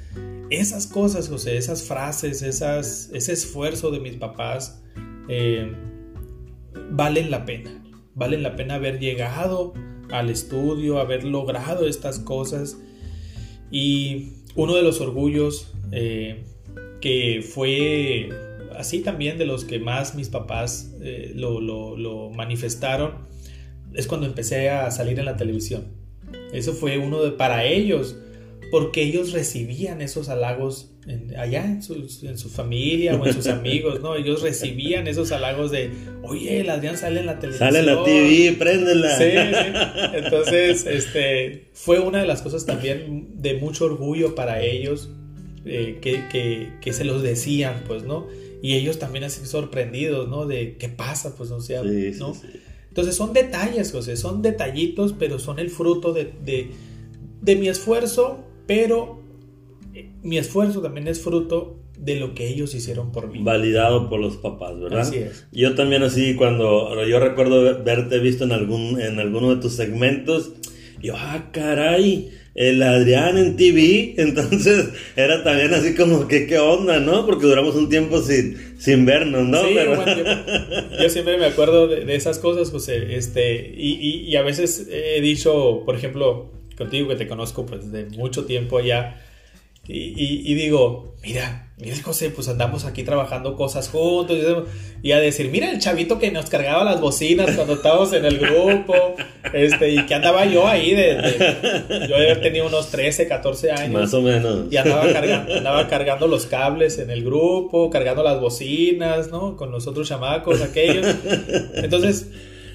esas 0.51 0.87
cosas, 0.87 1.29
José, 1.29 1.57
esas 1.57 1.83
frases, 1.83 2.43
esas, 2.43 3.11
ese 3.13 3.33
esfuerzo 3.33 3.91
de 3.91 4.01
mis 4.01 4.17
papás, 4.17 4.83
eh, 5.29 5.73
valen 6.91 7.31
la 7.31 7.45
pena. 7.45 7.83
Valen 8.15 8.43
la 8.43 8.57
pena 8.57 8.75
haber 8.75 8.99
llegado 9.01 9.75
al 10.11 10.31
estudio, 10.31 10.99
haber 10.99 11.25
logrado 11.25 11.87
estas 11.87 12.19
cosas. 12.19 12.79
Y 13.71 14.35
uno 14.55 14.77
de 14.77 14.83
los 14.83 15.01
orgullos 15.01 15.73
eh, 15.93 16.45
que 17.01 17.43
fue 17.43 18.29
así 18.77 19.01
también 19.01 19.39
de 19.39 19.47
los 19.47 19.65
que 19.65 19.79
más 19.79 20.15
mis 20.15 20.29
papás 20.29 20.95
eh, 21.01 21.33
lo, 21.35 21.61
lo, 21.61 22.31
manifestaron 22.31 23.27
es 23.95 24.07
cuando 24.07 24.27
empecé 24.27 24.71
a 24.71 24.91
salir 24.91 25.19
en 25.19 25.25
la 25.27 25.37
televisión. 25.37 25.85
Eso 26.53 26.73
fue 26.73 26.99
uno 26.99 27.23
de, 27.23 27.31
para 27.33 27.65
ellos 27.65 28.17
porque 28.71 29.03
ellos 29.03 29.33
recibían 29.33 30.01
esos 30.01 30.29
halagos 30.29 30.94
allá 31.37 31.65
en 31.65 31.83
su, 31.83 32.49
familia 32.49 33.17
o 33.17 33.27
en 33.27 33.35
sus 33.35 33.47
amigos, 33.49 34.01
¿no? 34.01 34.17
Ellos 34.17 34.43
recibían 34.43 35.07
esos 35.07 35.33
halagos 35.33 35.71
de, 35.71 35.91
oye, 36.23 36.61
el 36.61 36.71
Adrián 36.71 36.97
sale 36.97 37.21
en 37.21 37.27
la 37.27 37.39
televisión. 37.39 37.69
Sale 37.69 37.81
en 37.81 37.87
la 37.87 38.05
TV, 38.05 38.57
préndela. 38.59 39.19
Sí, 39.19 39.25
sí. 39.25 40.15
Entonces, 40.15 40.87
este, 40.87 41.69
fue 41.73 42.01
una 42.01 42.21
de 42.21 42.27
las 42.27 42.43
cosas 42.43 42.65
también 42.67 43.29
de 43.37 43.55
mucho 43.55 43.85
orgullo 43.85 44.35
para 44.35 44.63
ellos, 44.63 45.11
eh, 45.65 45.99
que, 46.01 46.93
se 46.93 47.05
los 47.05 47.23
decían, 47.23 47.85
pues, 47.87 48.05
¿no? 48.05 48.27
Y 48.63 48.75
ellos 48.75 48.99
también 48.99 49.25
así 49.25 49.45
sorprendidos, 49.47 50.29
¿no? 50.29 50.47
De 50.47 50.77
qué 50.79 50.89
pasa, 50.89 51.37
pues, 51.37 51.51
o 51.51 51.61
sea, 51.61 51.83
¿no? 51.83 52.35
Entonces 52.89 53.17
son 53.17 53.33
detalles, 53.33 53.93
José, 53.93 54.17
son 54.17 54.41
detallitos, 54.41 55.15
pero 55.19 55.39
son 55.39 55.59
el 55.59 55.69
fruto 55.69 56.13
de, 56.13 56.33
de 57.43 57.57
mi 57.57 57.69
esfuerzo 57.69 58.45
pero 58.67 59.23
mi 60.23 60.39
esfuerzo 60.39 60.81
también 60.81 61.07
es 61.09 61.21
fruto 61.21 61.79
de 61.99 62.17
lo 62.17 62.35
que 62.35 62.49
ellos 62.49 62.75
hicieron 62.75 63.13
por 63.13 63.29
mí. 63.29 63.41
Validado 63.43 64.09
por 64.09 64.21
los 64.21 64.37
papás, 64.37 64.79
¿verdad? 64.81 65.01
Así 65.01 65.19
es. 65.19 65.47
Yo 65.53 65.75
también 65.75 66.03
así, 66.03 66.35
cuando 66.35 67.05
yo 67.07 67.21
recuerdo 67.21 67.83
verte 67.85 68.19
visto 68.19 68.45
en, 68.45 68.53
algún, 68.53 69.01
en 69.01 69.19
alguno 69.19 69.55
de 69.55 69.61
tus 69.61 69.75
segmentos, 69.75 70.53
yo, 71.01 71.15
ah, 71.17 71.51
caray, 71.53 72.31
el 72.55 72.83
Adrián 72.83 73.39
en 73.39 73.57
TV, 73.57 74.15
entonces 74.19 74.89
era 75.17 75.45
también 75.45 75.73
así 75.75 75.95
como 75.95 76.27
que 76.27 76.47
qué 76.47 76.59
onda, 76.59 76.99
¿no? 76.99 77.27
Porque 77.27 77.47
duramos 77.47 77.75
un 77.77 77.89
tiempo 77.89 78.21
sin, 78.21 78.59
sin 78.79 79.07
vernos, 79.07 79.47
¿no? 79.47 79.63
Sí, 79.63 79.75
yo, 81.03 81.09
siempre 81.11 81.39
me 81.39 81.47
acuerdo 81.47 81.87
de, 81.89 82.15
esas 82.15 82.39
cosas, 82.39 82.71
José, 82.71 83.17
este, 83.17 83.73
y, 83.77 84.25
y 84.27 84.37
a 84.37 84.43
veces 84.43 84.89
he 84.91 85.21
dicho, 85.21 85.83
por 85.85 85.95
ejemplo, 85.95 86.51
contigo 86.77 87.09
que 87.09 87.17
te 87.17 87.29
conozco 87.29 87.67
pues 87.67 87.91
de 87.93 88.07
mucho 88.07 88.45
tiempo 88.47 88.81
ya. 88.81 89.21
Y, 89.87 90.55
digo, 90.55 91.15
mira, 91.23 91.73
mira 91.77 91.97
José, 92.03 92.31
pues 92.31 92.49
andamos 92.49 92.85
aquí 92.85 93.03
trabajando 93.03 93.55
cosas 93.57 93.89
juntos. 93.89 94.39
Y 95.03 95.13
a 95.13 95.19
decir, 95.19 95.51
mira 95.51 95.71
el 95.71 95.79
chavito 95.79 96.19
que 96.19 96.31
nos 96.31 96.49
cargaba 96.49 96.85
las 96.85 97.01
bocinas 97.01 97.55
cuando 97.55 97.75
estábamos 97.75 98.13
en 98.15 98.25
el 98.25 98.39
grupo. 98.39 98.95
Este, 99.53 99.91
y 99.91 100.07
que 100.07 100.15
andaba 100.15 100.47
yo 100.47 100.67
ahí 100.67 100.95
de, 100.95 102.07
yo 102.09 102.17
había 102.17 102.41
tenido 102.41 102.67
unos 102.67 102.91
13, 102.91 103.29
14 103.29 103.73
años. 103.73 103.93
Más 103.93 104.15
o 104.15 104.23
menos. 104.23 104.73
Y 104.73 104.77
andaba 104.79 105.13
cargando, 105.13 105.55
andaba 105.55 105.89
cargando 105.89 106.27
los 106.27 106.47
cables 106.47 106.99
en 106.99 107.11
el 107.11 107.23
grupo, 107.23 107.91
cargando 107.91 108.23
las 108.23 108.41
bocinas, 108.41 109.31
¿no? 109.31 109.57
Con 109.57 109.71
los 109.71 109.87
otros 109.87 110.09
chamacos, 110.09 110.63
aquellos. 110.63 111.07
Entonces, 111.75 112.29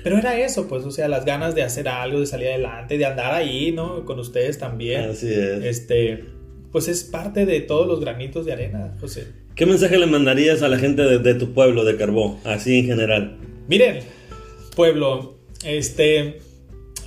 pero 0.04 0.18
era 0.18 0.40
eso, 0.40 0.68
pues, 0.68 0.86
o 0.86 0.92
sea, 0.92 1.08
las 1.08 1.26
ganas 1.26 1.56
de 1.56 1.64
hacer 1.64 1.90
algo, 1.90 2.20
de 2.20 2.26
salir 2.26 2.50
adelante, 2.50 2.98
de 2.98 3.06
andar 3.06 3.34
ahí, 3.34 3.72
¿no? 3.72 4.06
Con 4.06 4.20
ustedes 4.20 4.58
también. 4.58 5.10
Así 5.10 5.28
es. 5.28 5.64
Este, 5.64 6.39
pues 6.72 6.88
es 6.88 7.04
parte 7.04 7.46
de 7.46 7.62
todos 7.62 7.88
los 7.88 8.00
granitos 8.00 8.46
de 8.46 8.54
arena, 8.54 8.96
José. 9.00 9.28
¿Qué 9.56 9.66
mensaje 9.66 9.98
le 9.98 10.06
mandarías 10.06 10.62
a 10.62 10.68
la 10.70 10.78
gente 10.78 11.02
de, 11.02 11.34
tu 11.34 11.54
pueblo, 11.54 11.84
de 11.84 11.98
Carbó, 11.98 12.40
así 12.44 12.80
en 12.80 12.86
general? 12.86 13.38
Miren, 13.68 14.00
pueblo, 14.76 15.38
este, 15.64 16.40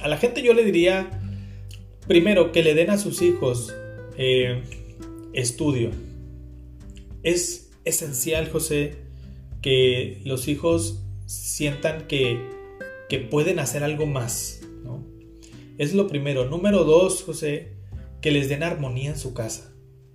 a 0.01 0.09
la 0.09 0.19
gente 0.19 0.43
yo 0.43 0.53
le 0.53 0.65
diría, 0.65 1.11
primero, 2.07 2.53
que 2.53 2.63
le 2.63 2.75
den 2.75 2.91
a 2.91 2.99
sus 2.99 3.23
hijos 3.23 3.75
eh, 4.19 4.63
estudio. 5.33 5.91
Es 7.23 7.71
esencial, 7.85 8.51
José, 8.51 8.97
que 9.63 10.21
los 10.25 10.49
hijos 10.49 11.03
sientan 11.27 12.07
que 12.07 12.39
que 13.13 13.19
pueden 13.19 13.59
hacer 13.59 13.85
algo 13.85 14.07
más, 14.07 14.63
¿no? 14.83 15.05
Es 15.77 15.93
lo 15.93 16.07
primero. 16.07 16.47
Número 16.47 16.85
dos, 16.85 17.23
José, 17.23 17.72
que 18.23 18.31
les 18.31 18.49
den 18.49 18.63
armonía 18.63 19.11
en 19.11 19.19
su 19.19 19.35
casa. 19.35 19.75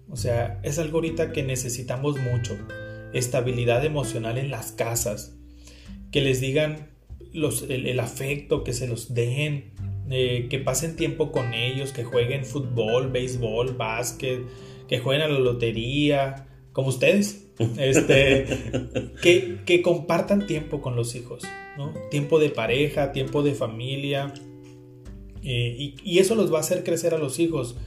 O 0.10 0.16
sea, 0.16 0.60
es 0.64 0.80
algo 0.80 0.98
ahorita 0.98 1.32
que 1.32 1.44
necesitamos 1.44 2.18
mucho. 2.18 2.58
Estabilidad 3.14 3.86
emocional 3.86 4.38
en 4.38 4.50
las 4.50 4.72
casas. 4.72 5.38
Que 6.12 6.22
les 6.22 6.42
digan 6.42 6.90
los, 7.34 7.64
el, 7.70 8.00
afecto, 8.00 8.64
que 8.64 8.74
se 8.74 8.88
los 8.88 9.14
den, 9.14 9.74
eh, 10.10 10.48
que 10.50 10.60
pasen 10.60 10.96
tiempo 10.96 11.32
con 11.32 11.54
ellos, 11.54 11.92
que 11.92 12.04
jueguen 12.04 12.46
fútbol, 12.46 13.12
béisbol, 13.12 13.76
básquet, 13.76 14.40
que 14.88 15.00
jueguen 15.00 15.24
a 15.24 15.28
la 15.28 15.40
lotería, 15.40 16.48
como 16.74 16.90
ustedes. 16.90 17.44
Este, 17.80 18.46
que, 19.24 19.58
que 19.66 19.82
compartan 19.82 20.46
tiempo 20.46 20.80
con 20.80 20.96
los 20.96 21.16
hijos. 21.16 21.44
Tiempo 22.12 22.38
de 22.38 22.50
pareja, 22.50 23.12
tiempo 23.12 23.42
de 23.42 23.56
familia. 23.56 24.32
Eh, 25.44 25.96
y, 26.04 26.20
eso 26.20 26.36
los 26.36 26.52
va 26.52 26.58
a 26.58 26.62
hacer 26.62 26.84
crecer 26.84 27.14
a 27.14 27.18
los 27.18 27.40
hijos, 27.40 27.78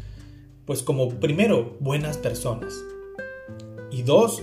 pues 0.71 0.85
como 0.85 1.09
primero, 1.19 1.77
buenas 1.81 2.17
personas. 2.17 2.73
Y 3.91 4.03
dos, 4.03 4.41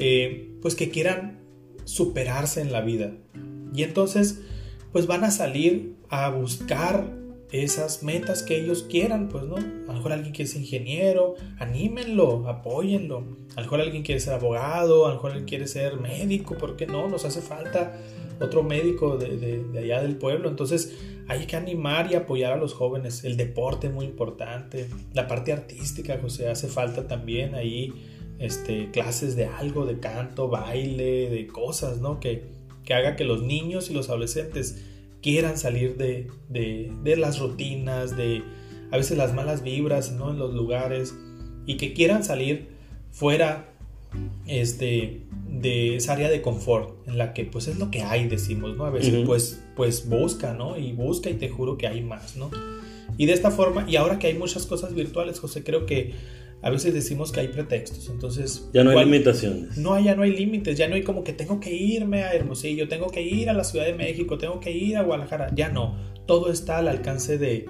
eh, 0.00 0.50
pues 0.60 0.74
que 0.74 0.90
quieran 0.90 1.38
superarse 1.84 2.60
en 2.60 2.72
la 2.72 2.80
vida. 2.80 3.12
Y 3.72 3.84
entonces, 3.84 4.40
pues 4.90 5.06
van 5.06 5.22
a 5.22 5.30
salir 5.30 5.94
a 6.08 6.28
buscar 6.30 7.16
esas 7.52 8.02
metas 8.02 8.42
que 8.42 8.60
ellos 8.60 8.84
quieran, 8.88 9.28
pues, 9.28 9.44
¿no? 9.44 9.56
A 9.56 9.60
lo 9.60 9.92
mejor 9.94 10.12
alguien 10.12 10.32
quiere 10.32 10.48
ser 10.48 10.60
ingeniero, 10.60 11.34
anímenlo, 11.58 12.48
apóyenlo. 12.48 13.24
A 13.56 13.60
lo 13.60 13.62
mejor 13.62 13.80
alguien 13.80 14.02
quiere 14.02 14.20
ser 14.20 14.34
abogado, 14.34 15.06
a 15.06 15.08
lo 15.08 15.14
mejor 15.16 15.32
alguien 15.32 15.48
quiere 15.48 15.66
ser 15.66 15.98
médico, 15.98 16.56
¿por 16.56 16.76
qué 16.76 16.86
no? 16.86 17.08
Nos 17.08 17.24
hace 17.24 17.40
falta 17.40 17.98
otro 18.40 18.62
médico 18.62 19.16
de, 19.16 19.64
allá 19.78 20.02
del 20.02 20.16
pueblo. 20.16 20.48
Entonces 20.48 20.96
hay 21.28 21.46
que 21.46 21.56
animar 21.56 22.10
y 22.10 22.14
apoyar 22.14 22.52
a 22.52 22.56
los 22.56 22.72
jóvenes. 22.72 23.24
El 23.24 23.36
deporte 23.36 23.88
es 23.88 23.92
muy 23.92 24.06
importante. 24.06 24.88
La 25.12 25.26
parte 25.26 25.52
artística, 25.52 26.18
José, 26.20 26.48
hace 26.48 26.68
falta 26.68 27.08
también 27.08 27.54
ahí 27.54 27.92
este, 28.38 28.90
clases 28.90 29.36
de 29.36 29.46
algo, 29.46 29.86
de 29.86 29.98
canto, 29.98 30.48
baile, 30.48 31.28
de 31.28 31.46
cosas, 31.48 31.98
¿no? 31.98 32.20
Que, 32.20 32.44
que 32.84 32.94
haga 32.94 33.16
que 33.16 33.24
los 33.24 33.42
niños 33.42 33.90
y 33.90 33.94
los 33.94 34.08
adolescentes 34.08 34.84
quieran 35.22 35.58
salir 35.58 35.96
de, 35.96 36.28
de, 36.48 36.92
de 37.02 37.16
las 37.16 37.38
rutinas, 37.38 38.16
de 38.16 38.42
a 38.90 38.96
veces 38.96 39.16
las 39.16 39.34
malas 39.34 39.62
vibras, 39.62 40.12
¿no? 40.12 40.30
En 40.30 40.38
los 40.38 40.54
lugares 40.54 41.14
y 41.66 41.76
que 41.76 41.92
quieran 41.92 42.24
salir 42.24 42.68
fuera 43.10 43.72
este, 44.46 45.22
de 45.48 45.96
esa 45.96 46.14
área 46.14 46.28
de 46.28 46.42
confort 46.42 47.06
en 47.06 47.18
la 47.18 47.32
que 47.32 47.44
pues 47.44 47.68
es 47.68 47.78
lo 47.78 47.90
que 47.90 48.02
hay, 48.02 48.28
decimos, 48.28 48.76
¿no? 48.76 48.84
A 48.84 48.90
veces 48.90 49.24
pues, 49.26 49.62
pues 49.76 50.08
busca, 50.08 50.54
¿no? 50.54 50.76
Y 50.76 50.92
busca 50.92 51.30
y 51.30 51.34
te 51.34 51.48
juro 51.48 51.78
que 51.78 51.86
hay 51.86 52.02
más, 52.02 52.36
¿no? 52.36 52.50
Y 53.16 53.26
de 53.26 53.32
esta 53.32 53.50
forma, 53.50 53.88
y 53.88 53.96
ahora 53.96 54.18
que 54.18 54.28
hay 54.28 54.34
muchas 54.34 54.66
cosas 54.66 54.94
virtuales, 54.94 55.38
José, 55.40 55.62
creo 55.62 55.86
que 55.86 56.14
a 56.62 56.70
veces 56.70 56.92
decimos 56.92 57.32
que 57.32 57.40
hay 57.40 57.48
pretextos, 57.48 58.08
entonces... 58.10 58.68
Ya 58.72 58.84
no 58.84 58.90
hay 58.90 59.04
limitaciones. 59.04 59.78
No, 59.78 59.98
ya 59.98 60.14
no 60.14 60.22
hay 60.22 60.36
límites, 60.36 60.76
ya 60.76 60.88
no 60.88 60.94
hay 60.94 61.02
como 61.02 61.24
que 61.24 61.32
tengo 61.32 61.58
que 61.58 61.72
irme 61.72 62.22
a 62.22 62.34
Hermosillo, 62.34 62.88
tengo 62.88 63.08
que 63.08 63.22
ir 63.22 63.48
a 63.48 63.52
la 63.52 63.64
Ciudad 63.64 63.86
de 63.86 63.94
México, 63.94 64.36
tengo 64.36 64.60
que 64.60 64.72
ir 64.72 64.96
a 64.96 65.02
Guadalajara, 65.02 65.50
ya 65.54 65.70
no, 65.70 65.96
todo 66.26 66.52
está 66.52 66.78
al 66.78 66.88
alcance 66.88 67.38
de 67.38 67.66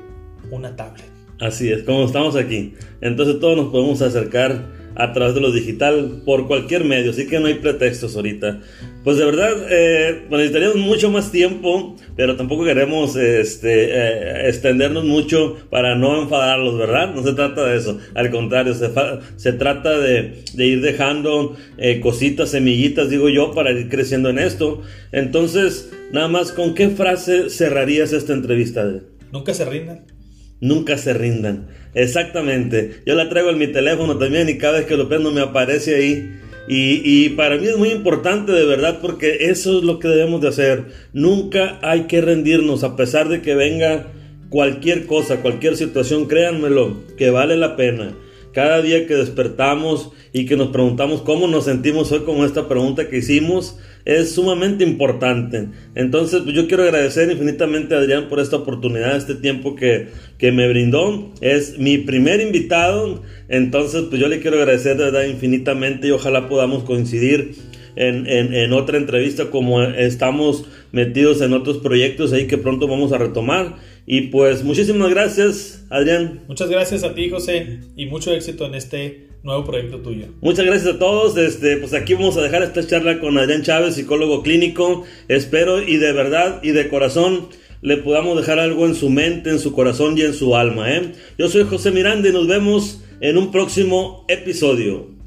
una 0.51 0.75
tablet. 0.75 1.05
Así 1.39 1.71
es, 1.71 1.85
como 1.85 2.05
estamos 2.05 2.37
aquí. 2.37 2.75
Entonces 3.01 3.41
todos 3.41 3.57
nos 3.57 3.73
podemos 3.73 4.03
acercar 4.03 4.80
a 4.95 5.13
través 5.13 5.35
de 5.35 5.41
lo 5.41 5.53
digital 5.53 6.23
por 6.25 6.47
cualquier 6.47 6.85
medio, 6.85 7.11
así 7.11 7.27
que 7.27 7.39
no 7.41 7.47
hay 7.47 7.55
pretextos 7.55 8.17
ahorita. 8.17 8.61
Pues 9.05 9.17
de 9.17 9.25
verdad, 9.25 9.53
eh, 9.71 10.27
necesitaríamos 10.31 10.77
mucho 10.77 11.11
más 11.11 11.33
tiempo, 11.33 11.97
pero 12.17 12.37
tampoco 12.37 12.65
queremos 12.65 13.17
este, 13.17 13.85
eh, 13.93 14.49
extendernos 14.49 15.05
mucho 15.05 15.57
para 15.71 15.95
no 15.95 16.23
enfadarlos, 16.23 16.77
¿verdad? 16.77 17.15
No 17.15 17.23
se 17.23 17.33
trata 17.33 17.65
de 17.65 17.79
eso, 17.79 17.99
al 18.15 18.31
contrario, 18.31 18.75
se, 18.75 18.91
se 19.37 19.53
trata 19.55 19.99
de, 19.99 20.43
de, 20.53 20.67
ir 20.67 20.83
dejando 20.83 21.57
eh, 21.79 22.01
cositas, 22.01 22.51
semillitas, 22.51 23.09
digo 23.09 23.29
yo, 23.29 23.53
para 23.53 23.71
ir 23.73 23.89
creciendo 23.89 24.29
en 24.29 24.39
esto. 24.39 24.83
Entonces, 25.13 25.91
nada 26.13 26.29
más, 26.29 26.53
¿con 26.53 26.75
qué 26.75 26.91
frase 26.91 27.49
cerrarías 27.49 28.13
esta 28.13 28.35
entrevista? 28.35 28.87
Nunca 29.33 29.55
se 29.55 29.65
rindan 29.65 30.20
nunca 30.61 30.99
se 30.99 31.15
rindan. 31.15 31.69
Exactamente. 31.95 33.03
Yo 33.07 33.15
la 33.15 33.29
traigo 33.29 33.51
en 33.51 33.59
mi 33.59 33.67
teléfono 33.67 34.17
también 34.19 34.49
y 34.49 34.59
cada 34.59 34.79
vez 34.79 34.87
que 34.87 34.97
lo 34.97 35.09
prendo 35.09 35.33
me 35.33 35.41
aparece 35.41 35.97
ahí. 35.97 36.37
Y, 36.69 37.03
y, 37.05 37.31
para 37.31 37.57
mí 37.57 37.67
es 37.67 37.77
muy 37.77 37.91
importante 37.91 38.53
de 38.53 38.65
verdad 38.65 38.99
porque 39.03 39.49
eso 39.51 39.79
es 39.79 39.85
lo 39.85 39.99
que 39.99 40.09
debemos 40.09 40.41
de 40.41 40.49
hacer. 40.49 40.85
Nunca 41.13 41.79
hay 41.83 42.03
que 42.03 42.21
rendirnos 42.21 42.85
a 42.85 42.97
pesar 42.97 43.29
de 43.29 43.43
que 43.43 43.57
venga 43.57 44.07
cualquier 44.51 45.07
cosa, 45.07 45.41
cualquier 45.41 45.77
situación, 45.77 46.27
créanmelo, 46.27 46.99
que 47.17 47.31
vale 47.31 47.57
la 47.57 47.77
pena. 47.77 48.15
Cada 48.53 48.83
día 48.83 49.07
que 49.07 49.15
despertamos 49.15 50.11
y 50.33 50.45
que 50.45 50.57
nos 50.57 50.69
preguntamos 50.69 51.23
cómo 51.23 51.47
nos 51.47 51.65
sentimos 51.65 52.13
hoy 52.13 52.21
con 52.21 52.45
esta 52.45 52.69
pregunta 52.69 53.09
que 53.09 53.19
hicimos, 53.19 53.79
es 54.05 54.33
sumamente 54.33 54.85
importante. 54.85 55.69
Entonces, 55.95 56.43
pues 56.43 56.55
yo 56.55 56.67
quiero 56.67 56.83
agradecer 56.85 57.31
infinitamente 57.31 57.95
a 57.95 57.99
Adrián 57.99 58.29
por 58.29 58.41
esta 58.41 58.57
oportunidad, 58.57 59.17
este 59.17 59.35
tiempo 59.35 59.75
que, 59.75 60.09
que 60.39 60.53
me 60.53 60.69
brindó. 60.69 61.33
Es 61.41 61.79
mi 61.79 61.99
primer 61.99 62.41
invitado, 62.41 63.23
entonces 63.49 64.05
pues 64.09 64.21
yo 64.21 64.29
le 64.29 64.41
quiero 64.41 64.59
agradecer 64.59 64.97
de 64.97 65.05
verdad 65.05 65.25
infinitamente 65.25 66.09
y 66.09 66.11
ojalá 66.11 66.49
podamos 66.49 66.85
coincidir 66.85 67.55
en, 67.97 68.27
en, 68.27 68.55
en, 68.55 68.73
otra 68.73 68.99
entrevista 68.99 69.51
como 69.51 69.83
estamos 69.83 70.65
metidos 70.93 71.41
en 71.41 71.53
otros 71.53 71.79
proyectos 71.79 72.33
ahí 72.33 72.47
que 72.47 72.57
pronto 72.57 72.87
vamos 72.89 73.13
a 73.13 73.19
retomar. 73.19 73.77
Y 74.07 74.23
pues 74.23 74.65
muchísimas 74.65 75.11
gracias, 75.11 75.85
Adrián. 75.91 76.41
Muchas 76.49 76.69
gracias 76.69 77.05
a 77.05 77.15
ti, 77.15 77.31
José, 77.31 77.81
y 77.97 78.07
mucho 78.07 78.33
éxito 78.33 78.67
en 78.67 78.75
este 78.75 79.30
nuevo 79.43 79.65
proyecto 79.65 79.99
tuyo. 80.01 80.27
Muchas 80.41 80.67
gracias 80.67 80.95
a 80.95 80.99
todos. 80.99 81.37
Este, 81.37 81.77
pues 81.77 81.95
aquí 81.95 82.15
vamos 82.15 82.37
a 82.37 82.43
dejar 82.43 82.63
esta 82.63 82.87
charla 82.87 83.21
con 83.21 83.39
Adrián 83.39 83.63
Chávez, 83.63 83.95
psicólogo 83.95 84.43
clínico. 84.43 85.05
Espero 85.29 85.83
y 85.83 85.97
de 85.97 86.13
verdad 86.13 86.61
y 86.63 86.71
de 86.71 86.89
corazón 86.89 87.49
le 87.83 87.97
podamos 87.97 88.37
dejar 88.37 88.59
algo 88.59 88.87
en 88.87 88.95
su 88.95 89.09
mente, 89.09 89.51
en 89.51 89.59
su 89.59 89.73
corazón 89.73 90.17
y 90.19 90.23
en 90.23 90.35
su 90.35 90.57
alma. 90.57 90.93
¿eh? 90.95 91.13
Yo 91.39 91.49
soy 91.49 91.65
José 91.65 91.91
Miranda 91.91 92.29
y 92.29 92.33
nos 92.33 92.47
vemos 92.47 93.03
en 93.21 93.39
un 93.39 93.51
próximo 93.51 94.25
episodio. 94.29 95.20